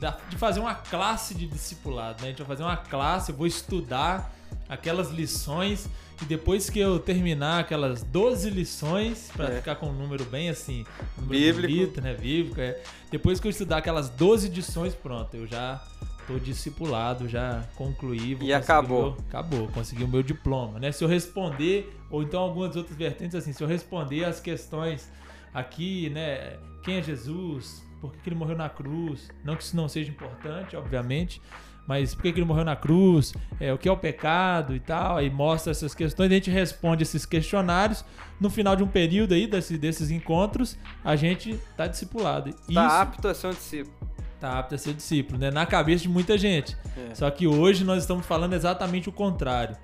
da- 0.00 0.18
de 0.28 0.36
fazer 0.36 0.60
uma 0.60 0.74
classe 0.74 1.34
de 1.34 1.46
discipulado, 1.46 2.20
né? 2.20 2.28
A 2.28 2.30
gente 2.30 2.38
vai 2.38 2.46
fazer 2.48 2.62
uma 2.62 2.76
classe, 2.76 3.32
eu 3.32 3.36
vou 3.36 3.46
estudar 3.46 4.30
aquelas 4.68 5.10
lições 5.10 5.88
e 6.20 6.24
depois 6.26 6.68
que 6.68 6.78
eu 6.78 6.98
terminar 6.98 7.60
aquelas 7.60 8.02
12 8.02 8.50
lições, 8.50 9.30
pra 9.34 9.48
É. 9.48 9.56
ficar 9.56 9.76
com 9.76 9.86
um 9.88 9.92
número 9.94 10.24
bem 10.26 10.50
assim, 10.50 10.84
número 11.16 11.30
Bíblico. 11.38 11.72
bonito, 11.74 12.00
né? 12.02 12.12
Bíblico, 12.14 12.60
é. 12.60 12.78
Depois 13.10 13.40
que 13.40 13.46
eu 13.46 13.50
estudar 13.50 13.78
aquelas 13.78 14.10
12 14.10 14.48
lições, 14.50 14.94
pronto, 14.94 15.34
eu 15.34 15.46
já 15.46 15.82
tô 16.26 16.38
discipulado, 16.38 17.28
já 17.28 17.62
concluí. 17.76 18.34
vou 18.34 18.46
E 18.46 18.52
acabou. 18.52 19.12
meu- 19.12 19.24
acabou, 19.28 19.68
consegui 19.68 20.04
o 20.04 20.08
meu 20.08 20.22
diploma, 20.22 20.78
né? 20.78 20.90
Se 20.92 21.02
eu 21.04 21.08
responder, 21.08 21.96
ou 22.10 22.22
então 22.22 22.40
algumas 22.40 22.74
outras 22.76 22.96
vertentes 22.96 23.34
assim, 23.34 23.52
se 23.52 23.62
eu 23.62 23.68
responder 23.68 24.24
as 24.24 24.40
questões 24.40 25.10
aqui, 25.54 26.10
né? 26.10 26.56
Quem 26.82 26.96
é 26.96 27.02
Jesus? 27.02 27.84
Por 28.00 28.12
que, 28.12 28.18
que 28.20 28.28
ele 28.28 28.36
morreu 28.36 28.56
na 28.56 28.68
cruz? 28.68 29.30
Não 29.44 29.56
que 29.56 29.62
isso 29.62 29.76
não 29.76 29.88
seja 29.88 30.10
importante, 30.10 30.76
obviamente, 30.76 31.40
mas 31.88 32.14
por 32.14 32.22
que, 32.22 32.32
que 32.32 32.38
ele 32.40 32.46
morreu 32.46 32.64
na 32.64 32.76
cruz? 32.76 33.32
É, 33.58 33.72
o 33.72 33.78
que 33.78 33.88
é 33.88 33.92
o 33.92 33.96
pecado 33.96 34.74
e 34.74 34.80
tal? 34.80 35.16
Aí 35.16 35.30
mostra 35.30 35.70
essas 35.70 35.94
questões, 35.94 36.30
a 36.30 36.34
gente 36.34 36.50
responde 36.50 37.02
esses 37.02 37.24
questionários. 37.24 38.04
No 38.40 38.50
final 38.50 38.76
de 38.76 38.82
um 38.82 38.88
período 38.88 39.32
aí 39.34 39.46
desse- 39.46 39.78
desses 39.78 40.10
encontros, 40.10 40.76
a 41.04 41.16
gente 41.16 41.58
tá 41.76 41.86
discipulado. 41.86 42.52
Tá 42.52 42.58
Isso 42.68 42.78
apto 42.78 43.28
a 43.28 43.34
ser 43.34 43.46
um 43.46 43.50
discípulo. 43.50 43.96
Tá 44.40 44.58
apto 44.58 44.74
a 44.74 44.78
ser 44.78 44.94
discípulo, 44.94 45.38
né? 45.38 45.50
Na 45.50 45.66
cabeça 45.66 46.02
de 46.02 46.08
muita 46.08 46.36
gente. 46.36 46.76
É. 46.96 47.14
Só 47.14 47.30
que 47.30 47.46
hoje 47.46 47.84
nós 47.84 48.02
estamos 48.02 48.26
falando 48.26 48.52
exatamente 48.52 49.08
o 49.08 49.12
contrário. 49.12 49.76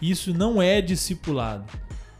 Isso 0.00 0.32
não 0.32 0.60
é 0.60 0.80
discipulado. 0.80 1.64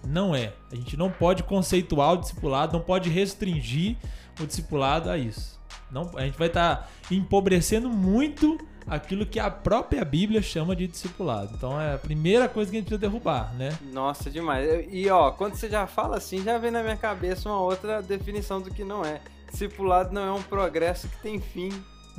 Não 0.07 0.35
é. 0.35 0.53
A 0.73 0.77
gente 0.77 0.97
não 0.97 1.11
pode 1.11 1.43
conceituar 1.43 2.15
o 2.15 2.17
discipulado, 2.19 2.73
não 2.73 2.85
pode 2.85 3.11
restringir 3.11 3.97
o 4.41 4.47
discipulado 4.47 5.11
a 5.11 5.19
isso. 5.19 5.59
Não, 5.91 6.11
a 6.17 6.23
gente 6.23 6.39
vai 6.39 6.49
estar 6.49 6.91
empobrecendo 7.11 7.89
muito 7.89 8.59
aquilo 8.87 9.27
que 9.27 9.39
a 9.39 9.51
própria 9.51 10.05
Bíblia 10.05 10.41
chama 10.41 10.75
de 10.75 10.87
discipulado. 10.87 11.53
Então 11.55 11.81
é 11.81 11.95
a 11.95 11.99
primeira 11.99 12.49
coisa 12.49 12.71
que 12.71 12.77
a 12.77 12.81
gente 12.81 12.89
precisa 12.89 13.11
derrubar, 13.11 13.53
né? 13.55 13.77
Nossa, 13.93 14.31
demais. 14.31 14.87
E 14.91 15.09
ó, 15.11 15.31
quando 15.31 15.55
você 15.55 15.69
já 15.69 15.87
fala 15.87 16.17
assim, 16.17 16.43
já 16.43 16.59
vem 16.59 16.71
na 16.71 16.83
minha 16.83 16.97
cabeça 16.97 17.49
uma 17.49 17.61
outra 17.61 18.03
definição 18.03 18.61
do 18.61 18.71
que 18.71 18.85
não 18.85 19.05
é. 19.05 19.21
Discipulado 19.51 20.13
não 20.13 20.23
é 20.23 20.33
um 20.33 20.43
progresso 20.43 21.09
que 21.09 21.17
tem 21.19 21.41
fim. 21.41 21.71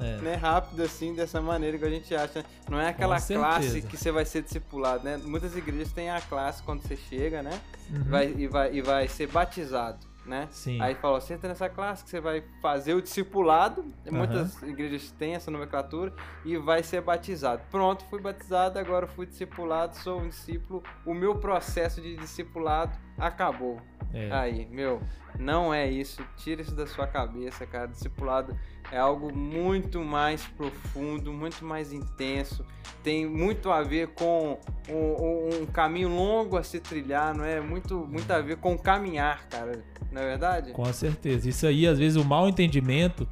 É. 0.01 0.15
Né, 0.21 0.35
rápido 0.35 0.81
assim, 0.81 1.13
dessa 1.13 1.41
maneira 1.41 1.77
que 1.77 1.83
a 1.83 1.89
gente 1.89 2.15
acha. 2.15 2.45
Não 2.69 2.79
é 2.79 2.87
aquela 2.87 3.19
classe 3.19 3.81
que 3.81 3.97
você 3.97 4.13
vai 4.13 4.23
ser 4.23 4.41
discipulado, 4.41 5.03
né? 5.03 5.17
Muitas 5.17 5.57
igrejas 5.57 5.91
têm 5.91 6.09
a 6.09 6.21
classe 6.21 6.63
quando 6.63 6.81
você 6.81 6.95
chega, 6.95 7.43
né? 7.43 7.59
Uhum. 7.89 8.03
Vai, 8.05 8.33
e, 8.37 8.47
vai, 8.47 8.73
e 8.73 8.81
vai 8.81 9.09
ser 9.09 9.27
batizado 9.27 10.07
né? 10.29 10.47
Sim. 10.51 10.79
Aí 10.79 10.95
falou, 10.95 11.19
você 11.19 11.33
entra 11.33 11.49
nessa 11.49 11.67
classe 11.67 12.03
que 12.03 12.09
você 12.09 12.21
vai 12.21 12.43
fazer 12.61 12.93
o 12.93 13.01
discipulado, 13.01 13.81
uhum. 13.81 14.13
muitas 14.17 14.61
igrejas 14.61 15.11
têm 15.11 15.33
essa 15.33 15.49
nomenclatura, 15.49 16.13
e 16.45 16.55
vai 16.55 16.83
ser 16.83 17.01
batizado. 17.01 17.63
Pronto, 17.71 18.05
fui 18.05 18.21
batizado, 18.21 18.77
agora 18.77 19.07
fui 19.07 19.25
discipulado, 19.25 19.97
sou 19.97 20.21
um 20.21 20.29
discípulo, 20.29 20.83
o 21.05 21.13
meu 21.13 21.35
processo 21.35 21.99
de 21.99 22.15
discipulado 22.15 22.95
acabou. 23.17 23.81
É. 24.13 24.31
Aí, 24.31 24.67
meu, 24.71 25.01
não 25.37 25.73
é 25.73 25.89
isso, 25.89 26.21
tira 26.37 26.61
isso 26.61 26.75
da 26.75 26.87
sua 26.87 27.07
cabeça, 27.07 27.65
cara. 27.65 27.87
Discipulado 27.87 28.57
é 28.91 28.97
algo 28.97 29.33
muito 29.33 30.03
mais 30.03 30.45
profundo, 30.47 31.31
muito 31.31 31.63
mais 31.63 31.93
intenso, 31.93 32.65
tem 33.03 33.25
muito 33.25 33.71
a 33.71 33.83
ver 33.83 34.09
com 34.09 34.59
um, 34.89 35.61
um, 35.61 35.65
caminho 35.67 36.09
longo 36.09 36.57
a 36.57 36.63
se 36.63 36.79
trilhar, 36.79 37.35
não 37.35 37.45
é? 37.45 37.61
Muito, 37.61 38.05
muito 38.07 38.31
a 38.31 38.41
ver 38.41 38.57
com 38.57 38.77
caminhar, 38.77 39.47
cara, 39.47 39.83
não 40.11 40.21
é 40.21 40.25
verdade? 40.25 40.71
Com 40.71 40.91
certeza. 40.91 41.47
Isso 41.47 41.67
aí, 41.67 41.87
às 41.87 41.99
vezes, 41.99 42.17
o 42.17 42.25
mau 42.25 42.49
entendimento, 42.49 43.27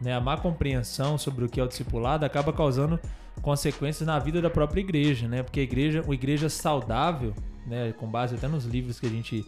né, 0.00 0.14
a 0.14 0.20
má 0.20 0.36
compreensão 0.36 1.16
sobre 1.16 1.44
o 1.44 1.48
que 1.48 1.58
é 1.58 1.64
o 1.64 1.68
discipulado 1.68 2.24
acaba 2.24 2.52
causando 2.52 3.00
consequências 3.40 4.06
na 4.06 4.18
vida 4.18 4.42
da 4.42 4.50
própria 4.50 4.80
igreja, 4.80 5.26
né? 5.26 5.42
Porque 5.42 5.60
a 5.60 5.62
igreja, 5.62 6.02
uma 6.02 6.14
igreja 6.14 6.48
saudável, 6.48 7.34
né, 7.66 7.92
com 7.96 8.06
base 8.06 8.34
até 8.34 8.46
nos 8.46 8.64
livros 8.64 9.00
que 9.00 9.06
a 9.06 9.10
gente 9.10 9.46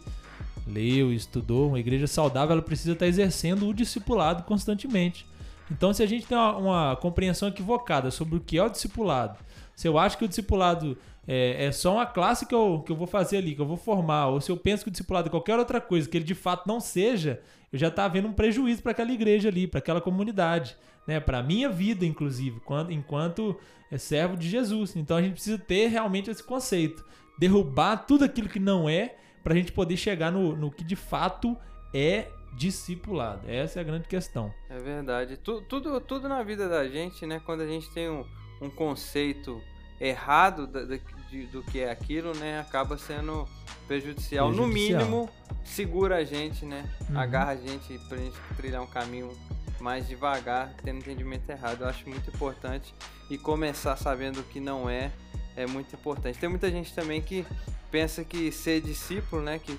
leu 0.67 1.11
estudou, 1.11 1.69
uma 1.69 1.79
igreja 1.79 2.07
saudável, 2.07 2.53
ela 2.53 2.61
precisa 2.61 2.93
estar 2.93 3.07
exercendo 3.07 3.67
o 3.67 3.73
discipulado 3.73 4.43
constantemente. 4.43 5.25
Então, 5.69 5.93
se 5.93 6.03
a 6.03 6.05
gente 6.05 6.27
tem 6.27 6.37
uma, 6.37 6.57
uma, 6.57 6.95
compreensão 6.97 7.47
equivocada 7.47 8.11
sobre 8.11 8.35
o 8.35 8.39
que 8.39 8.57
é 8.57 8.63
o 8.63 8.69
discipulado, 8.69 9.39
se 9.75 9.87
eu 9.87 9.97
acho 9.97 10.17
que 10.17 10.25
o 10.25 10.27
discipulado 10.27 10.97
é, 11.27 11.65
é, 11.65 11.71
só 11.71 11.93
uma 11.93 12.05
classe 12.05 12.45
que 12.45 12.53
eu, 12.53 12.83
que 12.85 12.91
eu 12.91 12.95
vou 12.95 13.07
fazer 13.07 13.37
ali, 13.37 13.55
que 13.55 13.61
eu 13.61 13.65
vou 13.65 13.77
formar, 13.77 14.27
ou 14.27 14.41
se 14.41 14.51
eu 14.51 14.57
penso 14.57 14.83
que 14.83 14.89
o 14.89 14.91
discipulado 14.91 15.27
é 15.27 15.31
qualquer 15.31 15.57
outra 15.57 15.79
coisa, 15.79 16.09
que 16.09 16.17
ele 16.17 16.25
de 16.25 16.35
fato 16.35 16.67
não 16.67 16.79
seja, 16.79 17.41
eu 17.71 17.79
já 17.79 17.87
estou 17.87 18.01
tá 18.01 18.05
havendo 18.05 18.27
um 18.27 18.33
prejuízo 18.33 18.81
para 18.81 18.91
aquela 18.91 19.11
igreja 19.11 19.47
ali, 19.47 19.65
para 19.65 19.79
aquela 19.79 20.01
comunidade, 20.01 20.75
né? 21.07 21.19
para 21.19 21.39
a 21.39 21.43
minha 21.43 21.69
vida, 21.69 22.05
inclusive, 22.05 22.59
quando, 22.65 22.91
enquanto 22.91 23.57
é 23.89 23.97
servo 23.97 24.35
de 24.35 24.49
Jesus. 24.49 24.95
Então, 24.95 25.15
a 25.15 25.21
gente 25.21 25.33
precisa 25.33 25.57
ter 25.57 25.87
realmente 25.87 26.29
esse 26.29 26.43
conceito, 26.43 27.03
derrubar 27.39 27.97
tudo 28.05 28.25
aquilo 28.25 28.49
que 28.49 28.59
não 28.59 28.89
é, 28.89 29.15
para 29.43 29.53
a 29.53 29.55
gente 29.55 29.71
poder 29.71 29.97
chegar 29.97 30.31
no, 30.31 30.55
no 30.55 30.71
que 30.71 30.83
de 30.83 30.95
fato 30.95 31.57
é 31.93 32.27
discipulado. 32.53 33.49
Essa 33.49 33.79
é 33.79 33.81
a 33.81 33.83
grande 33.83 34.07
questão. 34.07 34.53
É 34.69 34.77
verdade. 34.77 35.37
Tudo, 35.37 35.61
tudo, 35.61 36.01
tudo 36.01 36.27
na 36.27 36.43
vida 36.43 36.67
da 36.67 36.87
gente, 36.87 37.25
né? 37.25 37.41
Quando 37.45 37.61
a 37.61 37.67
gente 37.67 37.89
tem 37.91 38.09
um, 38.09 38.25
um 38.61 38.69
conceito 38.69 39.61
errado 39.99 40.67
da, 40.67 40.83
da, 40.83 40.97
de, 41.29 41.45
do 41.47 41.63
que 41.63 41.79
é 41.79 41.89
aquilo, 41.89 42.35
né? 42.35 42.59
Acaba 42.59 42.97
sendo 42.97 43.47
prejudicial. 43.87 44.49
prejudicial. 44.49 44.51
No 44.51 44.67
mínimo, 44.67 45.29
segura 45.63 46.17
a 46.17 46.23
gente, 46.23 46.65
né? 46.65 46.89
Uhum. 47.09 47.19
Agarra 47.19 47.51
a 47.51 47.55
gente 47.55 47.97
pra 48.09 48.17
gente 48.17 48.37
trilhar 48.57 48.81
um 48.81 48.87
caminho 48.87 49.31
mais 49.79 50.07
devagar, 50.07 50.73
tendo 50.83 50.99
entendimento 50.99 51.49
errado. 51.49 51.81
Eu 51.81 51.87
acho 51.87 52.07
muito 52.07 52.29
importante. 52.29 52.93
E 53.29 53.37
começar 53.37 53.95
sabendo 53.95 54.41
o 54.41 54.43
que 54.43 54.59
não 54.59 54.89
é, 54.89 55.11
é 55.55 55.65
muito 55.65 55.95
importante. 55.95 56.37
Tem 56.37 56.49
muita 56.49 56.69
gente 56.69 56.93
também 56.93 57.21
que 57.21 57.45
pensa 57.91 58.23
que 58.23 58.51
ser 58.51 58.81
discípulo, 58.81 59.41
né? 59.41 59.59
Que 59.59 59.77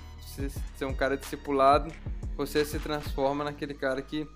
ser 0.77 0.85
um 0.85 0.93
cara 0.93 1.17
discipulado 1.17 1.91
você 2.35 2.65
se 2.65 2.79
transforma 2.79 3.43
naquele 3.43 3.73
cara 3.73 4.01
que 4.01 4.27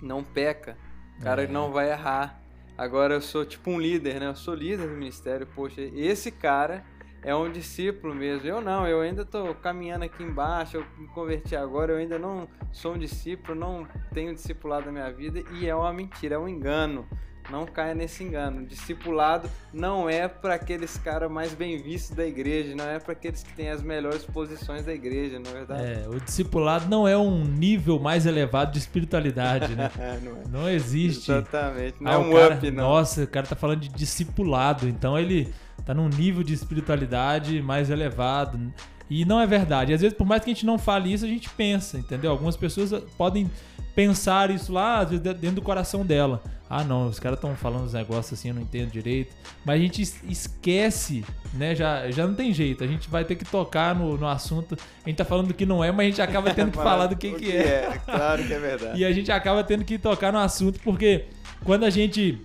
não 0.00 0.24
peca, 0.24 0.76
cara 1.22 1.42
é. 1.42 1.46
que 1.46 1.52
não 1.52 1.70
vai 1.70 1.90
errar. 1.90 2.40
Agora 2.76 3.14
eu 3.14 3.20
sou 3.20 3.44
tipo 3.44 3.70
um 3.70 3.80
líder, 3.80 4.18
né? 4.18 4.26
Eu 4.26 4.34
sou 4.34 4.54
líder 4.54 4.88
do 4.88 4.94
ministério. 4.94 5.46
Poxa, 5.46 5.80
esse 5.80 6.30
cara 6.30 6.84
é 7.22 7.34
um 7.34 7.50
discípulo 7.50 8.14
mesmo. 8.14 8.48
Eu 8.48 8.60
não, 8.60 8.86
eu 8.88 9.00
ainda 9.00 9.22
estou 9.22 9.54
caminhando 9.54 10.04
aqui 10.04 10.22
embaixo, 10.22 10.78
eu 10.78 10.86
me 10.98 11.06
converti 11.08 11.54
agora, 11.54 11.92
eu 11.92 11.98
ainda 11.98 12.18
não 12.18 12.48
sou 12.72 12.94
um 12.94 12.98
discípulo, 12.98 13.54
não 13.54 13.86
tenho 14.12 14.34
discipulado 14.34 14.86
na 14.86 14.92
minha 14.92 15.12
vida 15.12 15.44
e 15.52 15.68
é 15.68 15.74
uma 15.74 15.92
mentira, 15.92 16.36
é 16.36 16.38
um 16.38 16.48
engano. 16.48 17.06
Não 17.50 17.66
caia 17.66 17.94
nesse 17.94 18.22
engano. 18.22 18.64
Discipulado 18.64 19.48
não 19.72 20.08
é 20.08 20.28
para 20.28 20.54
aqueles 20.54 20.96
caras 20.96 21.30
mais 21.30 21.52
bem 21.52 21.82
vistos 21.82 22.16
da 22.16 22.26
igreja, 22.26 22.74
não 22.74 22.88
é 22.88 22.98
para 22.98 23.12
aqueles 23.12 23.42
que 23.42 23.52
têm 23.54 23.68
as 23.68 23.82
melhores 23.82 24.24
posições 24.24 24.84
da 24.84 24.92
igreja, 24.92 25.38
não 25.38 25.50
é 25.50 25.54
verdade? 25.54 25.82
É, 25.82 26.08
o 26.08 26.20
discipulado 26.20 26.88
não 26.88 27.06
é 27.06 27.16
um 27.16 27.44
nível 27.44 27.98
mais 27.98 28.26
elevado 28.26 28.72
de 28.72 28.78
espiritualidade, 28.78 29.74
né? 29.74 29.90
não, 30.22 30.32
é. 30.32 30.42
não, 30.48 30.70
existe. 30.70 31.30
Exatamente, 31.30 31.96
não 32.00 32.10
ah, 32.10 32.14
é 32.14 32.18
um 32.18 32.32
cara, 32.32 32.54
up, 32.54 32.70
não. 32.70 32.84
Nossa, 32.84 33.24
o 33.24 33.26
cara 33.26 33.46
tá 33.46 33.56
falando 33.56 33.80
de 33.80 33.88
discipulado, 33.88 34.88
então 34.88 35.18
ele 35.18 35.52
tá 35.84 35.92
num 35.92 36.08
nível 36.08 36.42
de 36.42 36.54
espiritualidade 36.54 37.60
mais 37.60 37.90
elevado. 37.90 38.72
E 39.12 39.26
não 39.26 39.38
é 39.38 39.46
verdade. 39.46 39.92
Às 39.92 40.00
vezes, 40.00 40.16
por 40.16 40.26
mais 40.26 40.42
que 40.42 40.50
a 40.50 40.54
gente 40.54 40.64
não 40.64 40.78
fale 40.78 41.12
isso, 41.12 41.26
a 41.26 41.28
gente 41.28 41.46
pensa, 41.50 41.98
entendeu? 41.98 42.30
Algumas 42.30 42.56
pessoas 42.56 42.90
podem 43.18 43.50
pensar 43.94 44.50
isso 44.50 44.72
lá, 44.72 45.00
às 45.00 45.10
vezes, 45.10 45.22
dentro 45.22 45.56
do 45.56 45.62
coração 45.62 46.04
dela. 46.04 46.42
Ah, 46.68 46.82
não, 46.82 47.08
os 47.08 47.20
caras 47.20 47.36
estão 47.36 47.54
falando 47.54 47.84
uns 47.84 47.92
negócios 47.92 48.38
assim, 48.38 48.48
eu 48.48 48.54
não 48.54 48.62
entendo 48.62 48.90
direito. 48.90 49.36
Mas 49.66 49.78
a 49.78 49.82
gente 49.82 50.00
esquece, 50.00 51.22
né? 51.52 51.74
Já, 51.74 52.10
já 52.10 52.26
não 52.26 52.34
tem 52.34 52.54
jeito. 52.54 52.82
A 52.82 52.86
gente 52.86 53.10
vai 53.10 53.22
ter 53.22 53.34
que 53.34 53.44
tocar 53.44 53.94
no, 53.94 54.16
no 54.16 54.26
assunto. 54.26 54.78
A 55.04 55.08
gente 55.10 55.18
tá 55.18 55.26
falando 55.26 55.48
do 55.48 55.54
que 55.54 55.66
não 55.66 55.84
é, 55.84 55.92
mas 55.92 56.06
a 56.06 56.08
gente 56.08 56.22
acaba 56.22 56.48
tendo 56.54 56.70
que 56.70 56.78
falar 56.78 57.06
do 57.08 57.14
que, 57.14 57.32
que, 57.32 57.38
que 57.38 57.52
é. 57.52 57.90
é. 57.92 58.00
Claro 58.02 58.46
que 58.46 58.54
é 58.54 58.58
verdade. 58.58 58.96
e 58.98 59.04
a 59.04 59.12
gente 59.12 59.30
acaba 59.30 59.62
tendo 59.62 59.84
que 59.84 59.98
tocar 59.98 60.32
no 60.32 60.38
assunto, 60.38 60.80
porque 60.80 61.26
quando 61.62 61.84
a 61.84 61.90
gente 61.90 62.40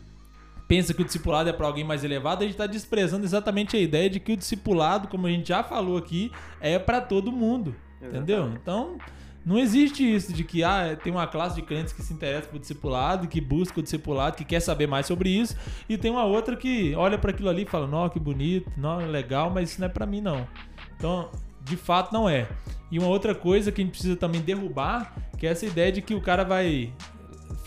pensa 0.68 0.94
que 0.94 1.02
o 1.02 1.06
discipulado 1.06 1.50
é 1.50 1.54
para 1.54 1.66
alguém 1.66 1.84
mais 1.84 2.04
elevado, 2.04 2.42
a 2.42 2.44
gente 2.44 2.54
está 2.54 2.68
desprezando 2.68 3.26
exatamente 3.26 3.76
a 3.78 3.80
ideia 3.80 4.10
de 4.10 4.20
que 4.20 4.34
o 4.34 4.38
discipulado, 4.38 5.08
como 5.08 5.28
a 5.28 5.30
gente 5.30 5.48
já 5.48 5.64
falou 5.64 5.98
aqui, 5.98 6.32
é 6.60 6.78
para 6.78 7.02
todo 7.02 7.32
mundo. 7.32 7.76
Exatamente. 8.02 8.18
Entendeu? 8.18 8.54
Então, 8.62 8.98
não 9.46 9.58
existe 9.58 10.04
isso 10.04 10.34
de 10.34 10.44
que 10.44 10.62
ah, 10.62 10.98
tem 11.02 11.12
uma 11.12 11.26
classe 11.26 11.56
de 11.56 11.62
crentes 11.62 11.94
que 11.94 12.02
se 12.02 12.14
interessa 12.14 12.50
por 12.50 12.60
discipulado, 12.60 13.30
que 13.30 13.40
busca 13.40 13.80
o 13.80 13.84
discipulado, 13.84 14.36
que 14.36 14.44
quer 14.44 14.60
saber 14.60 14.88
mais 14.88 15.06
sobre 15.06 15.30
isso, 15.30 15.56
e 15.88 15.98
tem 15.98 16.12
uma 16.12 16.26
outra 16.26 16.56
que 16.56 16.94
olha 16.96 17.18
para 17.18 17.32
aquilo 17.32 17.48
ali 17.48 17.64
e 17.64 17.66
fala: 17.66 17.88
"Não, 17.88 18.10
que 18.10 18.20
bonito, 18.20 18.70
não, 18.76 18.98
legal, 18.98 19.50
mas 19.50 19.72
isso 19.72 19.80
não 19.80 19.88
é 19.88 19.90
para 19.90 20.06
mim 20.06 20.20
não". 20.20 20.46
Então, 20.98 21.30
de 21.64 21.78
fato 21.78 22.12
não 22.12 22.28
é. 22.28 22.46
E 22.92 23.00
uma 23.00 23.08
outra 23.08 23.34
coisa 23.34 23.72
que 23.72 23.82
a 23.82 23.84
gente 23.86 23.94
precisa 23.94 24.18
também 24.18 24.42
derrubar, 24.42 25.14
que 25.38 25.48
é 25.48 25.52
essa 25.52 25.66
ideia 25.66 25.94
de 25.94 26.02
que 26.02 26.14
o 26.14 26.22
cara 26.22 26.44
vai 26.44 26.92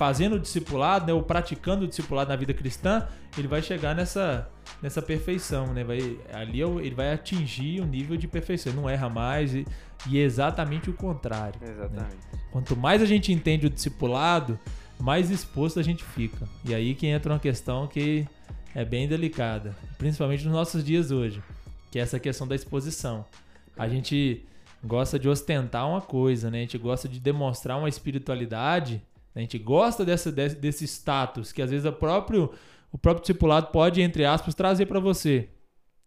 fazendo 0.01 0.37
o 0.37 0.39
discipulado, 0.39 1.07
né, 1.07 1.13
ou 1.13 1.23
praticando 1.23 1.85
o 1.85 1.87
discipulado 1.87 2.31
na 2.31 2.37
vida 2.37 2.55
cristã, 2.55 3.07
ele 3.37 3.47
vai 3.47 3.61
chegar 3.61 3.95
nessa 3.95 4.49
nessa 4.81 5.03
perfeição, 5.03 5.75
né? 5.75 5.85
Vai, 5.85 6.17
ali 6.33 6.63
é 6.63 6.65
ele 6.65 6.95
vai 6.95 7.13
atingir 7.13 7.83
o 7.83 7.85
um 7.85 7.87
nível 7.87 8.17
de 8.17 8.27
perfeição, 8.27 8.73
ele 8.73 8.81
não 8.81 8.89
erra 8.89 9.11
mais 9.11 9.55
e, 9.55 9.67
e 10.09 10.19
é 10.19 10.23
exatamente 10.23 10.89
o 10.89 10.95
contrário. 10.95 11.61
Né? 11.61 11.71
Exatamente. 11.71 12.17
Né? 12.33 12.41
Quanto 12.51 12.75
mais 12.75 13.03
a 13.03 13.05
gente 13.05 13.31
entende 13.31 13.67
o 13.67 13.71
discipulado, 13.71 14.59
mais 14.99 15.31
exposto 15.31 15.79
a 15.79 15.83
gente 15.83 16.03
fica. 16.03 16.49
E 16.65 16.75
aí 16.75 16.95
que 16.95 17.07
entra 17.07 17.35
uma 17.35 17.39
questão 17.39 17.87
que 17.87 18.27
é 18.75 18.87
bem 18.87 19.07
delicada, 19.07 19.77
principalmente 19.99 20.45
nos 20.45 20.55
nossos 20.55 20.83
dias 20.83 21.11
hoje, 21.11 21.43
que 21.91 21.99
é 21.99 22.03
essa 22.03 22.19
questão 22.19 22.49
da 22.49 22.55
exposição. 22.55 23.27
A 23.77 23.87
gente 23.87 24.47
gosta 24.83 25.19
de 25.19 25.29
ostentar 25.29 25.87
uma 25.87 26.01
coisa, 26.01 26.51
né? 26.51 26.57
A 26.57 26.63
gente 26.63 26.79
gosta 26.79 27.07
de 27.07 27.21
demonstrar 27.21 27.77
uma 27.77 27.89
espiritualidade? 27.91 29.03
A 29.35 29.41
gente 29.41 29.59
gosta 29.59 30.05
dessa, 30.05 30.31
desse, 30.31 30.57
desse 30.57 30.85
status 30.85 31.53
que 31.53 31.63
às 31.63 31.71
vezes 31.71 31.87
o 31.87 31.93
próprio 31.93 32.53
o 32.93 32.99
próprio 32.99 33.23
discipulado 33.23 33.69
pode, 33.69 34.03
entre 34.03 34.25
aspas, 34.25 34.55
trazer 34.55 34.87
para 34.87 34.99
você. 34.99 35.49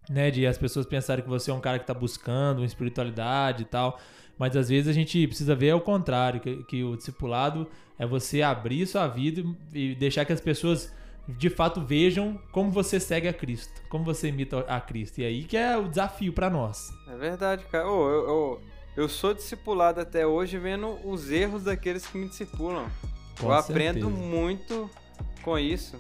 Né, 0.10 0.30
de 0.30 0.46
as 0.46 0.58
pessoas 0.58 0.86
pensarem 0.86 1.24
que 1.24 1.30
você 1.30 1.50
é 1.50 1.54
um 1.54 1.62
cara 1.62 1.80
que 1.80 1.84
está 1.84 1.94
buscando 1.94 2.58
uma 2.60 2.66
espiritualidade 2.66 3.62
e 3.62 3.66
tal, 3.66 3.98
mas 4.38 4.54
às 4.58 4.68
vezes 4.68 4.90
a 4.90 4.92
gente 4.92 5.26
precisa 5.28 5.56
ver 5.56 5.70
ao 5.70 5.80
contrário, 5.80 6.42
que, 6.42 6.62
que 6.64 6.84
o 6.84 6.98
discipulado 6.98 7.70
é 7.98 8.06
você 8.06 8.42
abrir 8.42 8.86
sua 8.86 9.08
vida 9.08 9.42
e 9.74 9.96
deixar 9.96 10.26
que 10.26 10.34
as 10.34 10.42
pessoas 10.42 10.94
de 11.26 11.50
fato 11.50 11.80
vejam 11.80 12.38
como 12.52 12.70
você 12.70 13.00
segue 13.00 13.30
a 13.30 13.34
Cristo, 13.34 13.82
como 13.88 14.04
você 14.04 14.28
imita 14.28 14.60
a 14.68 14.82
Cristo. 14.82 15.20
E 15.20 15.26
aí 15.26 15.46
que 15.46 15.56
é 15.56 15.78
o 15.78 15.88
desafio 15.88 16.34
para 16.34 16.50
nós. 16.50 16.92
É 17.08 17.16
verdade, 17.16 17.64
cara. 17.72 17.90
Oh, 17.90 18.10
eu, 18.10 18.28
eu, 18.28 18.62
eu, 18.98 19.08
sou 19.08 19.34
discipulado 19.34 20.02
até 20.02 20.28
hoje 20.28 20.58
vendo 20.58 21.00
os 21.08 21.32
erros 21.32 21.64
daqueles 21.64 22.06
que 22.06 22.18
me 22.18 22.28
discipulam. 22.28 22.90
Com 23.40 23.52
eu 23.52 23.62
certeza. 23.62 23.90
aprendo 23.90 24.10
muito 24.10 24.90
com 25.42 25.58
isso. 25.58 25.98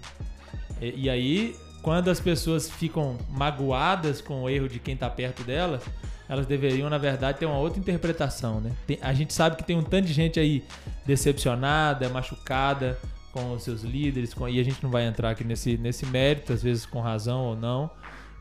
E, 0.81 1.05
e, 1.05 1.09
aí, 1.09 1.55
quando 1.81 2.09
as 2.09 2.19
pessoas 2.19 2.69
ficam 2.69 3.17
magoadas 3.29 4.21
com 4.21 4.43
o 4.43 4.49
erro 4.49 4.67
de 4.67 4.79
quem 4.79 4.93
está 4.93 5.09
perto 5.09 5.43
delas, 5.43 5.83
elas 6.27 6.45
deveriam, 6.45 6.89
na 6.89 6.97
verdade, 6.97 7.39
ter 7.39 7.45
uma 7.45 7.57
outra 7.57 7.79
interpretação, 7.79 8.59
né? 8.59 8.71
Tem, 8.87 8.97
a 9.01 9.13
gente 9.13 9.33
sabe 9.33 9.55
que 9.55 9.63
tem 9.63 9.77
um 9.77 9.83
tanto 9.83 10.07
de 10.07 10.13
gente 10.13 10.39
aí 10.39 10.63
decepcionada, 11.05 12.09
machucada 12.09 12.97
com 13.31 13.53
os 13.53 13.63
seus 13.63 13.81
líderes, 13.81 14.33
com, 14.33 14.47
e 14.47 14.59
a 14.59 14.63
gente 14.63 14.81
não 14.81 14.89
vai 14.89 15.05
entrar 15.05 15.31
aqui 15.31 15.43
nesse, 15.43 15.77
nesse 15.77 16.05
mérito, 16.05 16.53
às 16.53 16.61
vezes 16.63 16.85
com 16.85 17.01
razão 17.01 17.41
ou 17.41 17.55
não, 17.55 17.89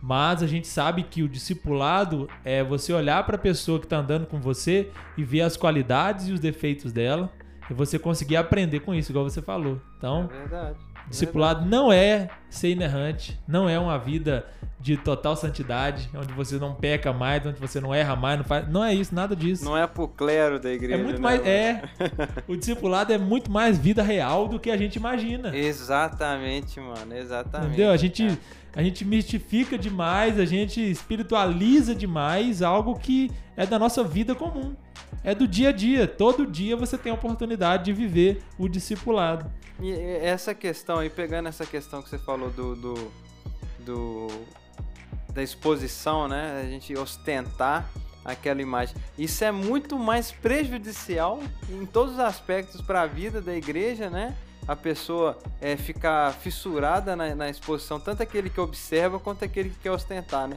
mas 0.03 0.43
a 0.43 0.47
gente 0.47 0.69
sabe 0.69 1.03
que 1.03 1.23
o 1.23 1.29
discipulado 1.29 2.29
é 2.45 2.63
você 2.63 2.93
olhar 2.93 3.25
para 3.25 3.37
a 3.37 3.39
pessoa 3.39 3.79
que 3.79 3.87
está 3.87 3.99
andando 3.99 4.27
com 4.27 4.41
você 4.41 4.91
e 5.17 5.25
ver 5.25 5.43
as 5.43 5.57
qualidades 5.57 6.29
e 6.29 6.33
os 6.33 6.41
defeitos 6.41 6.93
dela 6.93 7.33
e 7.71 7.75
você 7.75 7.99
conseguir 7.99 8.37
aprender 8.37 8.81
com 8.81 8.95
isso, 8.95 9.13
igual 9.13 9.29
você 9.29 9.43
falou. 9.43 9.81
Então, 9.99 10.29
É 10.33 10.39
verdade. 10.39 10.79
É 11.07 11.11
discipulado 11.11 11.67
não 11.67 11.93
é 11.93 12.29
ser 12.49 12.71
inerrante, 12.71 13.39
não 13.47 13.69
é 13.69 13.79
uma 13.79 13.99
vida 13.99 14.47
de 14.83 14.97
total 14.97 15.37
santidade, 15.37 16.11
onde 16.13 16.33
você 16.33 16.59
não 16.59 16.75
peca 16.75 17.13
mais, 17.13 17.47
onde 17.47 17.61
você 17.61 17.81
não 17.81 17.95
erra 17.95 18.17
mais, 18.17 18.39
não 18.39 18.45
faz, 18.45 18.69
não 18.69 18.85
é 18.85 18.93
isso, 18.93 19.15
nada 19.15 19.37
disso. 19.37 19.65
Não 19.65 19.79
é 19.79 19.87
pro 19.87 20.09
clero 20.09 20.59
da 20.59 20.73
igreja. 20.73 21.01
É 21.01 21.03
muito 21.03 21.17
né, 21.17 21.23
mais. 21.23 21.47
É. 21.47 21.83
O 22.49 22.57
discipulado 22.57 23.13
é 23.13 23.19
muito 23.19 23.51
mais 23.51 23.79
vida 23.79 24.03
real 24.03 24.49
do 24.49 24.59
que 24.59 24.71
a 24.71 24.77
gente 24.77 24.97
imagina. 24.97 25.57
Exatamente, 25.57 26.81
mano. 26.81 27.15
Exatamente. 27.15 27.69
Entendeu? 27.69 27.93
A 27.93 27.97
gente, 27.97 28.39
a 28.75 28.83
gente 28.83 29.05
mistifica 29.05 29.79
demais, 29.79 30.41
a 30.41 30.45
gente 30.45 30.81
espiritualiza 30.81 31.95
demais 31.95 32.61
algo 32.61 32.99
que 32.99 33.31
é 33.57 33.65
da 33.65 33.79
nossa 33.79 34.03
vida 34.03 34.35
comum. 34.35 34.75
É 35.23 35.33
do 35.35 35.47
dia 35.47 35.69
a 35.69 35.73
dia. 35.73 36.09
Todo 36.09 36.45
dia 36.45 36.77
você 36.77 36.99
tem 36.99 37.13
a 37.13 37.15
oportunidade 37.15 37.85
de 37.85 37.93
viver 37.93 38.43
o 38.59 38.69
discipulado. 38.69 39.49
E 39.83 39.93
essa 39.93 40.55
questão 40.55 40.99
aí, 40.99 41.11
pegando 41.11 41.49
essa 41.49 41.67
questão 41.67 42.01
que 42.03 42.09
você 42.09 42.19
falou 42.19 42.51
do, 42.51 42.77
do, 42.77 43.13
do- 43.81 44.45
da 45.33 45.43
exposição, 45.43 46.29
né? 46.29 46.61
A 46.65 46.71
gente 46.71 46.97
ostentar 46.97 47.91
aquela 48.25 48.63
imagem. 48.63 48.95
Isso 49.19 49.43
é 49.43 49.51
muito 49.51 49.99
mais 49.99 50.31
prejudicial 50.31 51.43
em 51.69 51.85
todos 51.85 52.15
os 52.15 52.21
aspectos 52.21 52.81
para 52.81 53.03
a 53.03 53.07
vida 53.07 53.41
da 53.41 53.55
igreja, 53.57 54.09
né? 54.09 54.37
A 54.69 54.77
pessoa 54.77 55.37
é, 55.61 55.77
ficar 55.77 56.33
fissurada 56.35 57.17
na, 57.17 57.35
na 57.35 57.51
exposição, 57.51 57.99
tanto 57.99 58.23
aquele 58.23 58.49
que 58.49 58.61
observa 58.61 59.19
quanto 59.19 59.45
aquele 59.45 59.71
que 59.71 59.79
quer 59.81 59.91
ostentar, 59.91 60.47
né? 60.47 60.57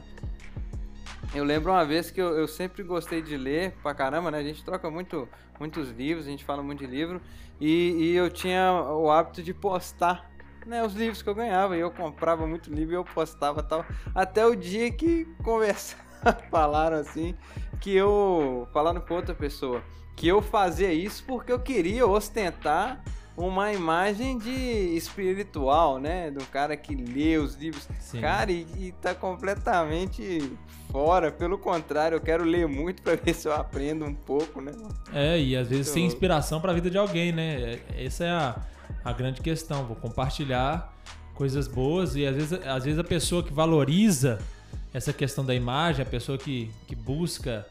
Eu 1.34 1.42
lembro 1.42 1.72
uma 1.72 1.84
vez 1.84 2.10
que 2.12 2.20
eu, 2.20 2.28
eu 2.38 2.46
sempre 2.46 2.84
gostei 2.84 3.20
de 3.20 3.36
ler 3.36 3.72
pra 3.82 3.92
caramba, 3.92 4.30
né? 4.30 4.38
A 4.38 4.44
gente 4.44 4.64
troca 4.64 4.88
muito, 4.88 5.28
muitos 5.58 5.90
livros, 5.90 6.26
a 6.28 6.30
gente 6.30 6.44
fala 6.44 6.62
muito 6.62 6.78
de 6.78 6.86
livro. 6.86 7.20
E, 7.60 8.12
e 8.12 8.16
eu 8.16 8.30
tinha 8.30 8.72
o 8.72 9.10
hábito 9.10 9.42
de 9.42 9.54
postar 9.54 10.30
né, 10.66 10.84
os 10.84 10.94
livros 10.94 11.22
que 11.22 11.28
eu 11.28 11.34
ganhava. 11.34 11.76
E 11.76 11.80
eu 11.80 11.90
comprava 11.90 12.46
muito 12.46 12.72
livro 12.72 12.94
e 12.94 12.96
eu 12.96 13.04
postava 13.04 13.62
tal. 13.62 13.84
Até 14.14 14.44
o 14.44 14.54
dia 14.54 14.90
que 14.90 15.24
conversaram, 15.42 16.04
falaram 16.50 16.98
assim, 16.98 17.34
que 17.80 17.94
eu. 17.94 18.68
Falando 18.72 19.00
com 19.00 19.14
outra 19.14 19.34
pessoa, 19.34 19.82
que 20.14 20.26
eu 20.26 20.42
fazia 20.42 20.92
isso 20.92 21.24
porque 21.24 21.52
eu 21.52 21.60
queria 21.60 22.06
ostentar 22.06 23.02
uma 23.36 23.72
imagem 23.72 24.38
de 24.38 24.50
espiritual, 24.96 25.98
né? 25.98 26.30
Do 26.30 26.44
cara 26.46 26.76
que 26.76 26.94
lê 26.94 27.36
os 27.36 27.54
livros. 27.54 27.86
Sim. 28.00 28.20
Cara, 28.20 28.50
e, 28.50 28.66
e 28.78 28.92
tá 29.00 29.14
completamente 29.14 30.52
fora. 30.90 31.30
Pelo 31.30 31.58
contrário, 31.58 32.16
eu 32.16 32.20
quero 32.20 32.44
ler 32.44 32.66
muito 32.66 33.02
pra 33.02 33.14
ver 33.22 33.34
se 33.34 33.46
eu 33.46 33.52
aprendo 33.52 34.04
um 34.04 34.14
pouco, 34.14 34.60
né? 34.60 34.72
É, 35.12 35.38
e 35.40 35.56
às 35.56 35.68
vezes 35.68 35.86
Muito 35.86 35.94
sem 35.94 36.06
inspiração 36.06 36.60
para 36.60 36.72
a 36.72 36.74
vida 36.74 36.90
de 36.90 36.98
alguém, 36.98 37.32
né? 37.32 37.80
É- 37.96 38.04
Essa 38.06 38.24
é 38.24 38.30
a, 38.30 38.56
a 39.04 39.12
grande 39.12 39.40
questão. 39.40 39.84
Vou 39.84 39.96
compartilhar 39.96 40.94
coisas 41.34 41.68
boas 41.68 42.16
e 42.16 42.24
às 42.26 42.34
vezes, 42.34 42.52
às 42.66 42.84
vezes 42.84 42.98
a 42.98 43.04
pessoa 43.04 43.42
que 43.42 43.52
valoriza 43.52 44.38
essa 44.94 45.12
questão 45.12 45.44
da 45.44 45.54
imagem, 45.54 46.02
a 46.02 46.08
pessoa 46.08 46.38
que, 46.38 46.70
que 46.86 46.96
busca, 46.96 47.66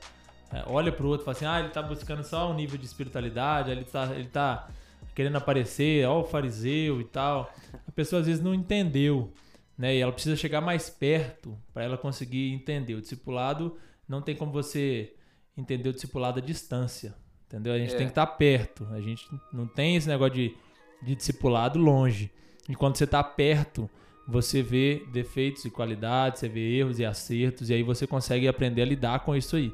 é, 0.54 0.64
olha 0.68 0.92
pro 0.92 1.08
outro 1.08 1.24
e 1.24 1.26
fala 1.26 1.36
assim: 1.36 1.46
ah, 1.46 1.60
ele 1.60 1.70
tá 1.70 1.82
buscando 1.82 2.24
só 2.24 2.52
um 2.52 2.54
nível 2.54 2.78
de 2.78 2.86
espiritualidade, 2.86 3.72
ele 3.72 3.84
tá, 3.84 4.10
ele 4.14 4.28
tá 4.28 4.68
querendo 5.16 5.38
aparecer, 5.38 6.06
ó, 6.08 6.20
o 6.22 6.24
fariseu 6.26 7.02
e 7.02 7.06
tal. 7.06 7.52
A 7.88 7.92
pessoa 7.92 8.20
às 8.20 8.28
vezes 8.28 8.44
não 8.44 8.54
entendeu, 8.54 9.32
né? 9.78 9.96
E 9.96 10.00
ela 10.00 10.12
precisa 10.12 10.36
chegar 10.36 10.62
mais 10.62 10.90
perto 10.90 11.58
para 11.74 11.84
ela 11.84 11.98
conseguir 11.98 12.52
entender. 12.54 12.94
O 12.96 13.02
discipulado 13.02 13.78
não 14.08 14.22
tem 14.22 14.36
como 14.36 14.52
você 14.52 15.14
entender 15.58 15.90
o 15.90 15.94
discipulado 15.94 16.40
à 16.40 16.42
distância. 16.42 17.16
Entendeu? 17.48 17.74
A 17.74 17.78
gente 17.78 17.94
É. 17.94 17.98
tem 17.98 18.08
que 18.08 18.12
estar 18.12 18.28
perto. 18.28 18.86
A 18.92 19.00
gente 19.00 19.26
não 19.54 19.66
tem 19.66 19.96
esse 19.96 20.08
negócio 20.08 20.34
de, 20.36 20.54
de 21.02 21.16
discipulado 21.16 21.80
longe. 21.80 22.30
E 22.68 22.76
quando 22.76 22.98
você 22.98 23.06
está 23.06 23.24
perto, 23.24 23.90
você 24.28 24.62
vê 24.62 25.06
defeitos 25.14 25.64
e 25.64 25.70
qualidades, 25.70 26.40
você 26.40 26.50
vê 26.50 26.78
erros 26.78 27.00
e 27.00 27.06
acertos, 27.06 27.70
e 27.70 27.74
aí 27.74 27.84
você 27.84 28.06
consegue 28.08 28.48
aprender 28.48 28.82
a 28.82 28.86
lidar 28.86 29.20
com 29.20 29.36
isso 29.36 29.56
aí. 29.56 29.72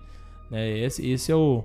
Né? 0.51 0.77
Esse, 0.79 1.09
esse 1.09 1.31
é, 1.31 1.35
o, 1.35 1.63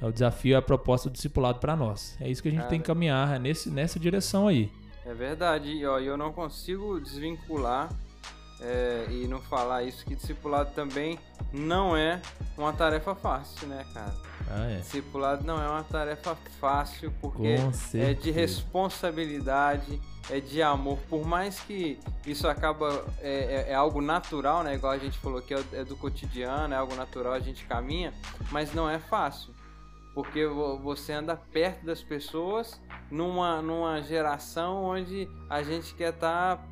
é 0.00 0.06
o 0.06 0.12
desafio, 0.12 0.54
é 0.54 0.58
a 0.58 0.62
proposta 0.62 1.08
do 1.08 1.12
discipulado 1.12 1.58
para 1.58 1.74
nós. 1.76 2.16
É 2.20 2.28
isso 2.28 2.42
que 2.42 2.48
a 2.48 2.50
gente 2.50 2.60
Cara. 2.60 2.70
tem 2.70 2.80
que 2.80 2.86
caminhar, 2.86 3.36
é 3.36 3.38
nesse, 3.38 3.70
nessa 3.70 3.98
direção 3.98 4.48
aí. 4.48 4.70
É 5.04 5.14
verdade, 5.14 5.70
e 5.70 5.86
ó, 5.86 5.98
eu 5.98 6.16
não 6.16 6.32
consigo 6.32 7.00
desvincular 7.00 7.88
é, 8.60 9.06
e 9.10 9.26
não 9.28 9.40
falar 9.40 9.82
isso, 9.84 10.04
que 10.04 10.14
discipulado 10.14 10.70
também 10.74 11.18
não 11.52 11.96
é 11.96 12.20
uma 12.56 12.72
tarefa 12.72 13.14
fácil, 13.14 13.68
né, 13.68 13.84
cara? 13.92 14.14
Ah, 14.50 14.70
é. 14.70 14.76
Discipulado 14.76 15.44
não 15.44 15.62
é 15.62 15.68
uma 15.68 15.82
tarefa 15.84 16.36
fácil, 16.60 17.12
porque 17.20 17.56
é 17.94 18.14
de 18.14 18.30
responsabilidade, 18.30 20.00
é 20.30 20.40
de 20.40 20.62
amor. 20.62 20.98
Por 21.08 21.26
mais 21.26 21.60
que 21.60 21.98
isso 22.24 22.48
acaba 22.48 23.04
é, 23.20 23.66
é- 23.68 23.72
é 23.72 23.74
algo 23.74 24.00
natural, 24.00 24.62
né? 24.62 24.74
Igual 24.74 24.92
a 24.92 24.98
gente 24.98 25.18
falou 25.18 25.42
que 25.42 25.52
é, 25.54 25.62
é 25.72 25.84
do 25.84 25.96
cotidiano, 25.96 26.72
é 26.72 26.76
algo 26.76 26.94
natural, 26.94 27.32
a 27.32 27.40
gente 27.40 27.64
caminha, 27.66 28.12
mas 28.50 28.72
não 28.72 28.88
é 28.88 28.98
fácil. 28.98 29.52
Porque 30.16 30.46
vo- 30.46 30.78
você 30.78 31.12
anda 31.12 31.36
perto 31.36 31.84
das 31.84 32.02
pessoas 32.02 32.80
numa, 33.10 33.60
numa 33.60 34.00
geração 34.00 34.82
onde 34.82 35.28
a 35.50 35.62
gente 35.62 35.94
quer 35.94 36.14
estar 36.14 36.66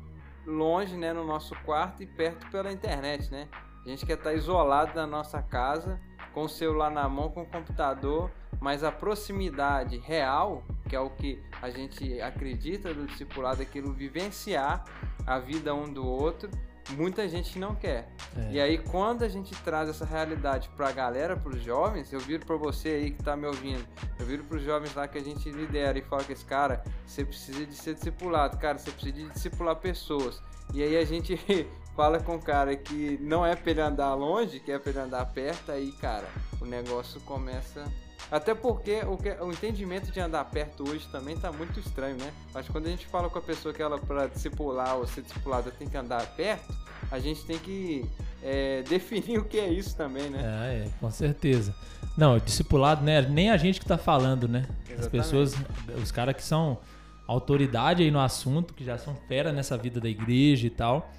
longe, 0.47 0.97
né, 0.97 1.13
no 1.13 1.23
nosso 1.23 1.53
quarto 1.63 2.01
e 2.01 2.07
perto 2.07 2.49
pela 2.49 2.71
internet, 2.71 3.31
né? 3.31 3.47
A 3.85 3.87
gente 3.87 4.03
quer 4.03 4.17
estar 4.17 4.33
isolado 4.33 4.95
na 4.95 5.05
nossa 5.05 5.43
casa, 5.43 6.01
com 6.33 6.45
o 6.45 6.49
celular 6.49 6.89
na 6.89 7.07
mão, 7.07 7.29
com 7.29 7.43
o 7.43 7.45
computador, 7.45 8.31
mas 8.59 8.83
a 8.83 8.91
proximidade 8.91 9.99
real, 9.99 10.63
que 10.89 10.95
é 10.95 10.99
o 10.99 11.11
que 11.11 11.39
a 11.61 11.69
gente 11.69 12.19
acredita 12.21 12.95
do 12.95 13.05
discipulado, 13.05 13.61
aquilo 13.61 13.93
vivenciar 13.93 14.83
a 15.27 15.37
vida 15.37 15.75
um 15.75 15.91
do 15.93 16.03
outro, 16.03 16.49
muita 16.91 17.27
gente 17.27 17.57
não 17.57 17.75
quer. 17.75 18.09
É. 18.37 18.51
E 18.51 18.61
aí 18.61 18.77
quando 18.77 19.23
a 19.23 19.27
gente 19.27 19.55
traz 19.63 19.89
essa 19.89 20.05
realidade 20.05 20.69
pra 20.75 20.91
galera, 20.91 21.35
pros 21.35 21.61
jovens, 21.61 22.11
eu 22.11 22.19
viro 22.19 22.45
pra 22.45 22.55
você 22.55 22.89
aí 22.89 23.11
que 23.11 23.23
tá 23.23 23.35
me 23.35 23.47
ouvindo, 23.47 23.85
eu 24.19 24.25
viro 24.25 24.43
pros 24.43 24.63
jovens 24.63 24.93
lá 24.93 25.07
que 25.07 25.17
a 25.17 25.23
gente 25.23 25.49
lidera 25.49 25.97
e 25.97 26.01
fala 26.01 26.23
que 26.23 26.33
esse 26.33 26.45
cara, 26.45 26.83
você 27.05 27.23
precisa 27.25 27.65
de 27.65 27.75
ser 27.75 27.95
discipulado, 27.95 28.57
cara, 28.57 28.77
você 28.77 28.91
precisa 28.91 29.13
de 29.13 29.29
discipular 29.29 29.75
pessoas. 29.77 30.41
E 30.73 30.83
aí 30.83 30.97
a 30.97 31.05
gente 31.05 31.39
fala 31.95 32.19
com 32.19 32.35
o 32.35 32.41
cara 32.41 32.75
que 32.75 33.17
não 33.21 33.45
é 33.45 33.55
pra 33.55 33.71
ele 33.71 33.81
andar 33.81 34.13
longe, 34.13 34.59
que 34.59 34.71
é 34.71 34.79
pra 34.79 34.91
ele 34.91 34.99
andar 34.99 35.25
perto, 35.27 35.71
aí, 35.71 35.91
cara, 35.93 36.27
o 36.61 36.65
negócio 36.65 37.19
começa. 37.21 37.85
Até 38.31 38.55
porque 38.55 39.01
o, 39.07 39.17
que- 39.17 39.31
o 39.41 39.51
entendimento 39.51 40.11
de 40.11 40.19
andar 40.19 40.43
perto 40.45 40.83
hoje 40.89 41.07
também 41.11 41.37
tá 41.37 41.51
muito 41.51 41.79
estranho, 41.79 42.17
né? 42.17 42.31
Que 42.63 42.71
quando 42.71 42.87
a 42.87 42.89
gente 42.89 43.05
fala 43.05 43.29
com 43.29 43.37
a 43.37 43.41
pessoa 43.41 43.73
que 43.73 43.81
ela, 43.81 43.99
pra 43.99 44.27
discipular 44.27 44.95
ou 44.97 45.05
ser 45.07 45.21
discipulada, 45.21 45.71
tem 45.71 45.87
que 45.87 45.95
andar 45.95 46.25
perto, 46.35 46.73
a 47.11 47.19
gente 47.19 47.45
tem 47.45 47.57
que 47.59 48.03
é, 48.41 48.81
definir 48.89 49.37
o 49.39 49.45
que 49.45 49.59
é 49.59 49.67
isso 49.69 49.95
também, 49.95 50.29
né? 50.29 50.41
Ah, 50.43 50.65
é, 50.67 50.89
com 50.99 51.09
certeza. 51.11 51.73
Não, 52.17 52.39
discipulado, 52.39 53.03
né? 53.03 53.21
Nem 53.21 53.49
a 53.51 53.57
gente 53.57 53.79
que 53.79 53.85
tá 53.85 53.97
falando, 53.97 54.47
né? 54.47 54.65
As 54.85 54.89
Exatamente. 54.91 55.09
pessoas, 55.11 55.55
os 56.01 56.11
caras 56.11 56.35
que 56.35 56.43
são 56.43 56.79
autoridade 57.27 58.03
aí 58.03 58.11
no 58.11 58.19
assunto, 58.19 58.73
que 58.73 58.83
já 58.83 58.97
são 58.97 59.15
fera 59.27 59.51
nessa 59.51 59.77
vida 59.77 59.99
da 59.99 60.07
igreja 60.09 60.65
e 60.67 60.69
tal, 60.69 61.11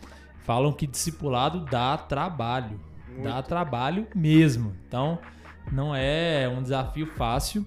falam 0.44 0.72
que 0.72 0.86
discipulado 0.86 1.60
dá 1.70 1.96
trabalho. 1.96 2.80
Dá 3.22 3.34
Muito. 3.34 3.46
trabalho 3.46 4.06
mesmo. 4.14 4.74
Então, 4.86 5.18
não 5.72 5.94
é 5.94 6.48
um 6.48 6.62
desafio 6.62 7.06
fácil. 7.16 7.64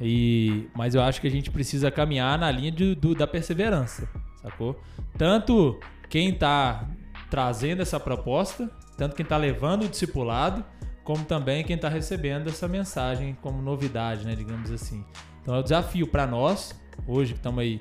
E, 0.00 0.68
mas 0.74 0.94
eu 0.94 1.02
acho 1.02 1.20
que 1.20 1.26
a 1.26 1.30
gente 1.30 1.50
precisa 1.50 1.90
caminhar 1.90 2.38
na 2.38 2.50
linha 2.50 2.70
de- 2.72 2.94
do- 2.94 3.14
da 3.14 3.26
perseverança, 3.26 4.08
sacou? 4.42 4.80
Tanto 5.16 5.78
quem 6.08 6.32
tá 6.34 6.84
trazendo 7.30 7.80
essa 7.80 7.98
proposta, 8.00 8.68
tanto 8.96 9.14
quem 9.14 9.24
tá 9.24 9.36
levando 9.36 9.84
o 9.84 9.88
discipulado, 9.88 10.64
como 11.04 11.24
também 11.24 11.62
quem 11.64 11.76
tá 11.78 11.88
recebendo 11.88 12.48
essa 12.48 12.66
mensagem 12.66 13.36
como 13.40 13.62
novidade, 13.62 14.24
né, 14.24 14.34
digamos 14.34 14.70
assim. 14.70 15.04
Então 15.42 15.54
é 15.54 15.60
um 15.60 15.62
desafio 15.62 16.06
para 16.06 16.26
nós, 16.26 16.74
hoje 17.06 17.32
que 17.34 17.38
estamos 17.38 17.60
aí, 17.60 17.78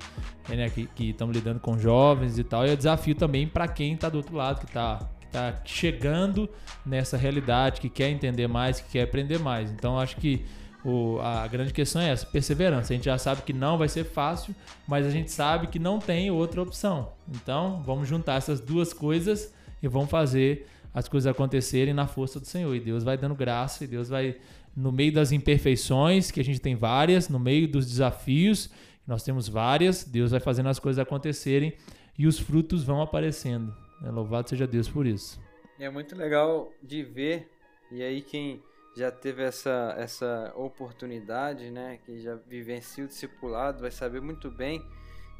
né, 0.50 0.70
que 0.70 0.90
estamos 1.10 1.36
lidando 1.36 1.60
com 1.60 1.78
jovens 1.80 2.38
e 2.38 2.44
tal, 2.44 2.66
e 2.66 2.70
é 2.70 2.74
um 2.74 2.78
desafio 2.78 3.16
também 3.16 3.48
para 3.48 3.68
quem 3.68 3.96
tá 3.98 4.10
do 4.10 4.18
outro 4.18 4.36
lado, 4.36 4.60
que 4.66 4.72
tá, 4.72 5.00
que 5.34 5.40
tá 5.40 5.62
chegando 5.66 6.48
nessa 6.86 7.18
realidade, 7.18 7.82
que 7.82 7.90
quer 7.90 8.10
entender 8.10 8.48
mais, 8.48 8.80
que 8.80 8.92
quer 8.92 9.04
aprender 9.04 9.40
mais. 9.40 9.72
Então 9.72 10.00
acho 10.00 10.16
que 10.18 10.46
o- 10.86 11.18
a 11.22 11.48
grande 11.48 11.74
questão 11.74 12.02
é 12.02 12.10
essa, 12.10 12.26
perseverança. 12.26 12.94
A 12.94 12.96
gente 12.96 13.06
já 13.06 13.18
sabe 13.18 13.42
que 13.42 13.54
não 13.54 13.78
vai 13.78 13.90
ser 13.90 14.04
fácil, 14.04 14.54
mas 14.88 15.06
a 15.06 15.10
gente 15.10 15.32
sabe 15.32 15.68
que 15.68 15.80
não 15.80 15.98
tem 15.98 16.30
outra 16.30 16.62
opção. 16.62 17.14
Então, 17.34 17.82
vamos 17.84 18.08
juntar 18.08 18.36
essas 18.36 18.60
duas 18.60 18.94
coisas 18.94 19.54
e 19.82 19.88
vamos 19.88 20.10
fazer 20.10 20.68
as 20.94 21.08
coisas 21.08 21.32
acontecerem 21.32 21.94
na 21.94 22.06
força 22.06 22.40
do 22.40 22.46
Senhor. 22.46 22.76
E 22.76 22.80
Deus 22.80 23.04
vai 23.04 23.18
dando 23.18 23.34
graça, 23.34 23.86
e 23.86 23.88
Deus 23.88 24.10
vai, 24.10 24.36
no 24.76 24.92
meio 24.92 25.12
das 25.14 25.32
imperfeições, 25.32 26.30
que 26.32 26.40
a 26.40 26.44
gente 26.44 26.60
tem 26.60 26.76
várias, 26.76 27.30
no 27.30 27.40
meio 27.40 27.68
dos 27.68 27.88
desafios 27.88 28.70
Nós 29.06 29.22
temos 29.22 29.50
várias, 29.50 30.06
Deus 30.06 30.32
vai 30.32 30.40
fazendo 30.40 30.70
as 30.70 30.80
coisas 30.80 30.98
acontecerem 30.98 31.74
e 32.18 32.26
os 32.26 32.40
frutos 32.40 32.86
vão 32.86 33.02
aparecendo. 33.02 33.76
Né? 34.04 34.12
Louvado 34.12 34.50
seja 34.50 34.68
Deus 34.68 34.90
por 34.90 35.08
isso. 35.08 35.42
É 35.80 35.90
muito 35.90 36.16
legal 36.16 36.72
de 36.84 37.02
ver, 37.02 37.50
e 37.90 38.04
aí 38.04 38.22
quem 38.22 38.62
já 38.96 39.10
teve 39.10 39.42
essa, 39.42 39.96
essa 39.98 40.54
oportunidade, 40.56 41.72
né, 41.72 41.98
que 42.06 42.20
já 42.22 42.36
vivencia 42.36 43.04
o 43.04 43.08
discipulado, 43.08 43.82
vai 43.82 43.90
saber 43.90 44.22
muito 44.22 44.52
bem 44.52 44.86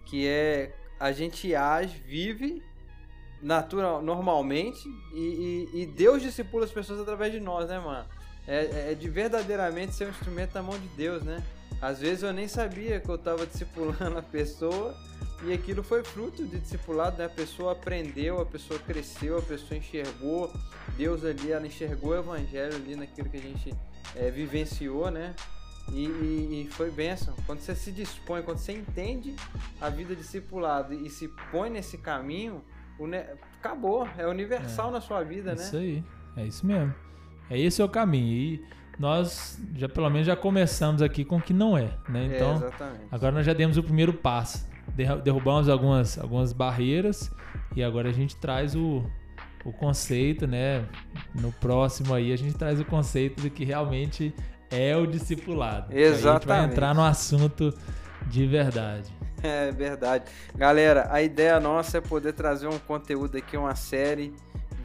que 0.06 0.28
é 0.28 0.76
a 1.00 1.12
gente 1.12 1.54
age, 1.54 2.00
vive 2.00 2.64
natural, 3.42 4.02
normalmente 4.02 4.90
e, 5.14 5.70
e, 5.74 5.82
e 5.82 5.86
Deus 5.86 6.22
discipula 6.22 6.66
as 6.66 6.72
pessoas 6.72 7.00
através 7.00 7.32
de 7.32 7.40
nós, 7.40 7.70
né, 7.70 7.80
mano? 7.80 8.08
É, 8.48 8.92
é 8.92 8.96
de 8.96 9.10
verdadeiramente 9.10 9.94
ser 9.94 10.08
um 10.08 10.10
instrumento 10.10 10.54
na 10.56 10.64
mão 10.64 10.78
de 10.78 10.88
Deus, 10.90 11.24
né? 11.24 11.42
Às 11.82 12.00
vezes 12.00 12.24
eu 12.24 12.34
nem 12.34 12.48
sabia 12.48 13.00
que 13.00 13.10
eu 13.10 13.16
estava 13.16 13.46
discipulando 13.46 14.18
a 14.18 14.22
pessoa 14.22 14.96
e 15.46 15.54
aquilo 15.54 15.84
foi 15.84 16.04
fruto 16.04 16.46
de 16.46 16.60
discipulado, 16.60 17.18
né? 17.18 17.26
A 17.26 17.30
pessoa 17.30 17.74
aprendeu, 17.74 18.40
a 18.40 18.46
pessoa 18.46 18.80
cresceu, 18.80 19.38
a 19.38 19.42
pessoa 19.42 19.78
enxergou 19.78 20.52
Deus 20.98 21.26
ali, 21.26 21.52
ela 21.52 21.68
enxergou 21.68 22.12
o 22.12 22.16
evangelho 22.16 22.76
ali 22.76 22.96
naquilo 22.96 23.30
que 23.30 23.38
a 23.38 23.42
gente 23.42 23.74
é, 24.16 24.32
vivenciou, 24.32 25.12
né? 25.12 25.36
E, 25.92 26.06
e, 26.06 26.62
e, 26.62 26.72
foi 26.72 26.90
benção. 26.90 27.36
Quando 27.46 27.60
você 27.60 27.76
se 27.76 27.92
dispõe, 27.92 28.42
quando 28.42 28.58
você 28.58 28.72
entende 28.72 29.36
a 29.82 29.90
vida 29.90 30.16
discipulado 30.16 30.94
e 30.94 31.10
se 31.10 31.28
põe 31.52 31.70
nesse 31.70 31.98
caminho, 31.98 32.64
ne... 33.00 33.26
acabou. 33.60 34.08
É 34.18 34.26
universal 34.26 34.90
é, 34.90 34.92
na 34.94 35.02
sua 35.02 35.24
vida, 35.24 35.54
isso 35.54 35.62
né? 35.62 35.68
Isso 35.68 35.78
aí. 35.78 36.04
É 36.38 36.46
isso 36.46 36.66
mesmo. 36.66 36.96
É 37.50 37.60
esse 37.60 37.82
é 37.82 37.86
o 37.86 37.90
caminho. 37.90 38.34
E 38.34 38.66
nós 38.98 39.60
já 39.76 39.90
pelo 39.90 40.10
menos 40.10 40.26
já 40.26 40.38
começamos 40.38 41.02
aqui 41.02 41.26
com 41.26 41.36
o 41.36 41.42
que 41.42 41.54
não 41.54 41.78
é, 41.78 41.98
né? 42.08 42.28
É, 42.32 42.36
então, 42.38 42.64
é, 42.66 42.98
agora 43.12 43.34
nós 43.34 43.46
já 43.46 43.52
demos 43.52 43.76
o 43.76 43.84
primeiro 43.84 44.14
passo 44.14 44.72
derrubamos 44.96 45.70
algumas, 45.70 46.18
algumas 46.18 46.54
barreiras 46.54 47.32
e 47.76 47.84
agora 47.84 48.10
a 48.10 48.14
gente 48.14 48.36
traz 48.36 48.76
o, 48.76 49.04
o 49.66 49.72
conceito, 49.72 50.46
né? 50.46 50.86
No 51.34 51.52
próximo 51.52 52.14
aí 52.14 52.32
a 52.32 52.38
gente 52.38 52.56
traz 52.56 52.80
o 52.80 52.86
conceito 52.86 53.42
do 53.42 53.50
que 53.50 53.66
realmente 53.66 54.34
é 54.70 54.96
o 54.96 55.06
discipulado. 55.06 55.94
Exatamente. 55.96 56.28
a 56.28 56.34
gente 56.34 56.48
vai 56.48 56.66
entrar 56.66 56.96
no 56.96 57.04
assunto 57.04 57.74
de 58.28 58.46
verdade. 58.46 59.12
É 59.44 59.74
verdade. 59.74 60.24
Galera, 60.56 61.10
a 61.12 61.22
ideia 61.22 61.60
nossa 61.60 61.98
é 61.98 62.02
poder 62.02 62.32
trazer 62.32 62.66
um 62.66 62.80
conteúdo 62.80 63.38
aqui, 63.38 63.58
uma 63.58 63.76
série 63.76 64.34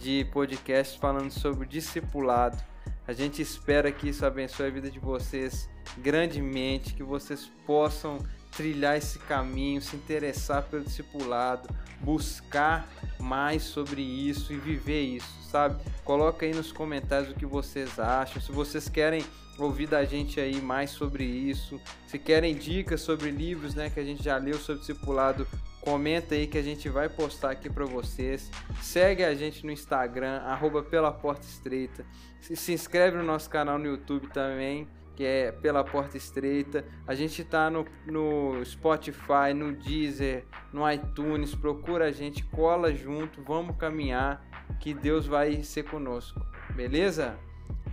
de 0.01 0.25
podcasts 0.33 0.97
falando 0.97 1.31
sobre 1.31 1.65
discipulado. 1.65 2.59
A 3.07 3.13
gente 3.13 3.41
espera 3.41 3.93
que 3.93 4.09
isso 4.09 4.27
abençoe 4.27 4.67
a 4.67 4.71
vida 4.71 4.91
de 4.91 4.99
vocês 4.99 5.71
grandemente, 5.99 6.93
que 6.93 7.05
vocês 7.05 7.49
possam 7.65 8.19
trilhar 8.59 8.97
esse 8.97 9.21
caminho, 9.21 9.81
se 9.81 9.95
interessar 9.95 10.65
pelo 10.65 10.83
discipulado, 10.83 11.69
buscar 12.01 12.89
mais 13.17 13.63
sobre 13.63 14.03
isso 14.03 14.53
e 14.53 14.57
viver 14.57 15.01
isso, 15.01 15.33
sabe? 15.49 15.81
Coloca 16.03 16.45
aí 16.45 16.53
nos 16.53 16.73
comentários 16.73 17.31
o 17.31 17.37
que 17.37 17.47
vocês 17.47 18.01
acham, 18.01 18.43
se 18.43 18.51
vocês 18.51 18.89
querem 18.89 19.25
ouvir 19.57 19.87
da 19.87 20.05
gente 20.05 20.41
aí 20.41 20.61
mais 20.61 20.91
sobre 20.91 21.23
isso, 21.23 21.81
se 22.09 22.19
querem 22.19 22.57
dicas 22.57 23.01
sobre 23.01 23.31
livros, 23.31 23.77
né, 23.77 23.91
que 23.91 24.01
a 24.01 24.05
gente 24.05 24.25
já 24.25 24.37
leu 24.39 24.59
sobre 24.59 24.81
discipulado, 24.81 25.47
comenta 25.81 26.35
aí 26.35 26.49
que 26.49 26.59
a 26.59 26.63
gente 26.63 26.89
vai 26.89 27.09
postar 27.09 27.53
aqui 27.53 27.71
para 27.71 27.85
vocês. 27.85 28.51
Segue 28.83 29.23
a 29.23 29.35
gente 29.35 29.65
no 29.65 29.71
Instagram, 29.71 30.39
arroba 30.39 30.83
pela 30.83 31.13
porta 31.13 31.47
estreita. 31.47 32.05
Se, 32.41 32.57
se 32.57 32.73
inscreve 32.73 33.17
no 33.17 33.23
nosso 33.23 33.49
canal 33.49 33.79
no 33.79 33.87
YouTube 33.87 34.29
também 34.31 34.89
que 35.19 35.25
é 35.25 35.51
Pela 35.51 35.83
Porta 35.83 36.17
Estreita. 36.17 36.85
A 37.05 37.13
gente 37.13 37.43
tá 37.43 37.69
no, 37.69 37.85
no 38.07 38.65
Spotify, 38.65 39.53
no 39.53 39.73
Deezer, 39.73 40.45
no 40.73 40.89
iTunes. 40.89 41.57
Procura 41.57 42.05
a 42.05 42.13
gente, 42.13 42.45
cola 42.45 42.95
junto, 42.95 43.43
vamos 43.43 43.77
caminhar, 43.77 44.41
que 44.79 44.95
Deus 44.95 45.27
vai 45.27 45.65
ser 45.65 45.83
conosco. 45.83 46.41
Beleza? 46.73 47.35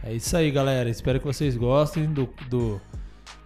É 0.03 0.13
isso 0.13 0.37
aí, 0.37 0.51
galera. 0.51 0.87
Espero 0.87 1.17
que 1.17 1.25
vocês 1.25 1.57
gostem 1.57 2.05
do, 2.05 2.29
do 2.47 2.79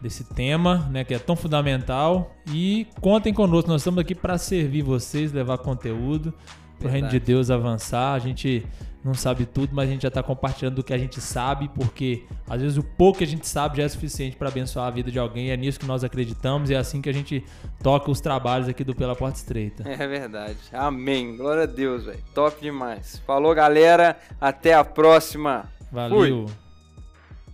desse 0.02 0.26
tema, 0.26 0.89
né, 0.92 1.06
que 1.06 1.13
é 1.13 1.20
tão 1.20 1.38
fundamental. 1.38 2.36
E 2.52 2.86
contem 3.00 3.34
conosco. 3.34 3.70
Nós 3.72 3.80
estamos 3.80 4.02
aqui 4.02 4.13
para 4.13 4.38
servir 4.38 4.82
vocês, 4.82 5.32
levar 5.32 5.58
conteúdo 5.58 6.34
para 6.78 6.89
o 6.89 6.92
reino 6.92 7.08
de 7.08 7.18
Deus 7.18 7.50
avançar. 7.50 8.13
A 8.13 8.20
gente 8.20 8.68
não 9.04 9.14
sabe 9.14 9.46
tudo, 9.46 9.70
mas 9.74 9.88
a 9.88 9.92
gente 9.92 10.02
já 10.02 10.10
está 10.10 10.22
compartilhando 10.22 10.80
o 10.80 10.84
que 10.84 10.94
a 10.94 10.98
gente 10.98 11.22
sabe, 11.22 11.70
porque 11.70 12.26
às 12.50 12.62
vezes 12.62 12.78
o 12.78 12.84
pouco 12.84 13.20
que 13.20 13.24
a 13.24 13.28
gente 13.28 13.48
sabe 13.48 13.78
já 13.78 13.84
é 13.84 13.88
suficiente 13.88 14.36
para 14.36 14.50
abençoar 14.50 14.88
a 14.88 14.92
vida 14.92 15.12
de 15.12 15.18
alguém. 15.18 15.52
É 15.52 15.58
nisso 15.58 15.80
que 15.80 15.86
nós 15.86 16.04
acreditamos 16.04 16.70
e 16.70 16.74
é 16.74 16.78
assim 16.78 17.02
que 17.02 17.10
a 17.10 17.14
gente 17.14 17.44
toca 17.82 18.12
os 18.12 18.20
trabalhos 18.20 18.68
aqui 18.68 18.84
do 18.84 18.94
Pela 18.94 19.16
Porta 19.16 19.38
Estreita. 19.38 19.84
É 19.90 20.08
verdade. 20.08 20.58
Amém. 20.72 21.36
Glória 21.36 21.64
a 21.64 21.68
Deus, 21.68 22.06
velho. 22.06 22.24
Top 22.34 22.60
demais. 22.62 23.22
Falou, 23.26 23.54
galera. 23.54 24.18
Até 24.40 24.74
a 24.74 24.84
próxima. 24.84 25.70
Valeu. 25.92 26.48
Fui. 26.48 26.69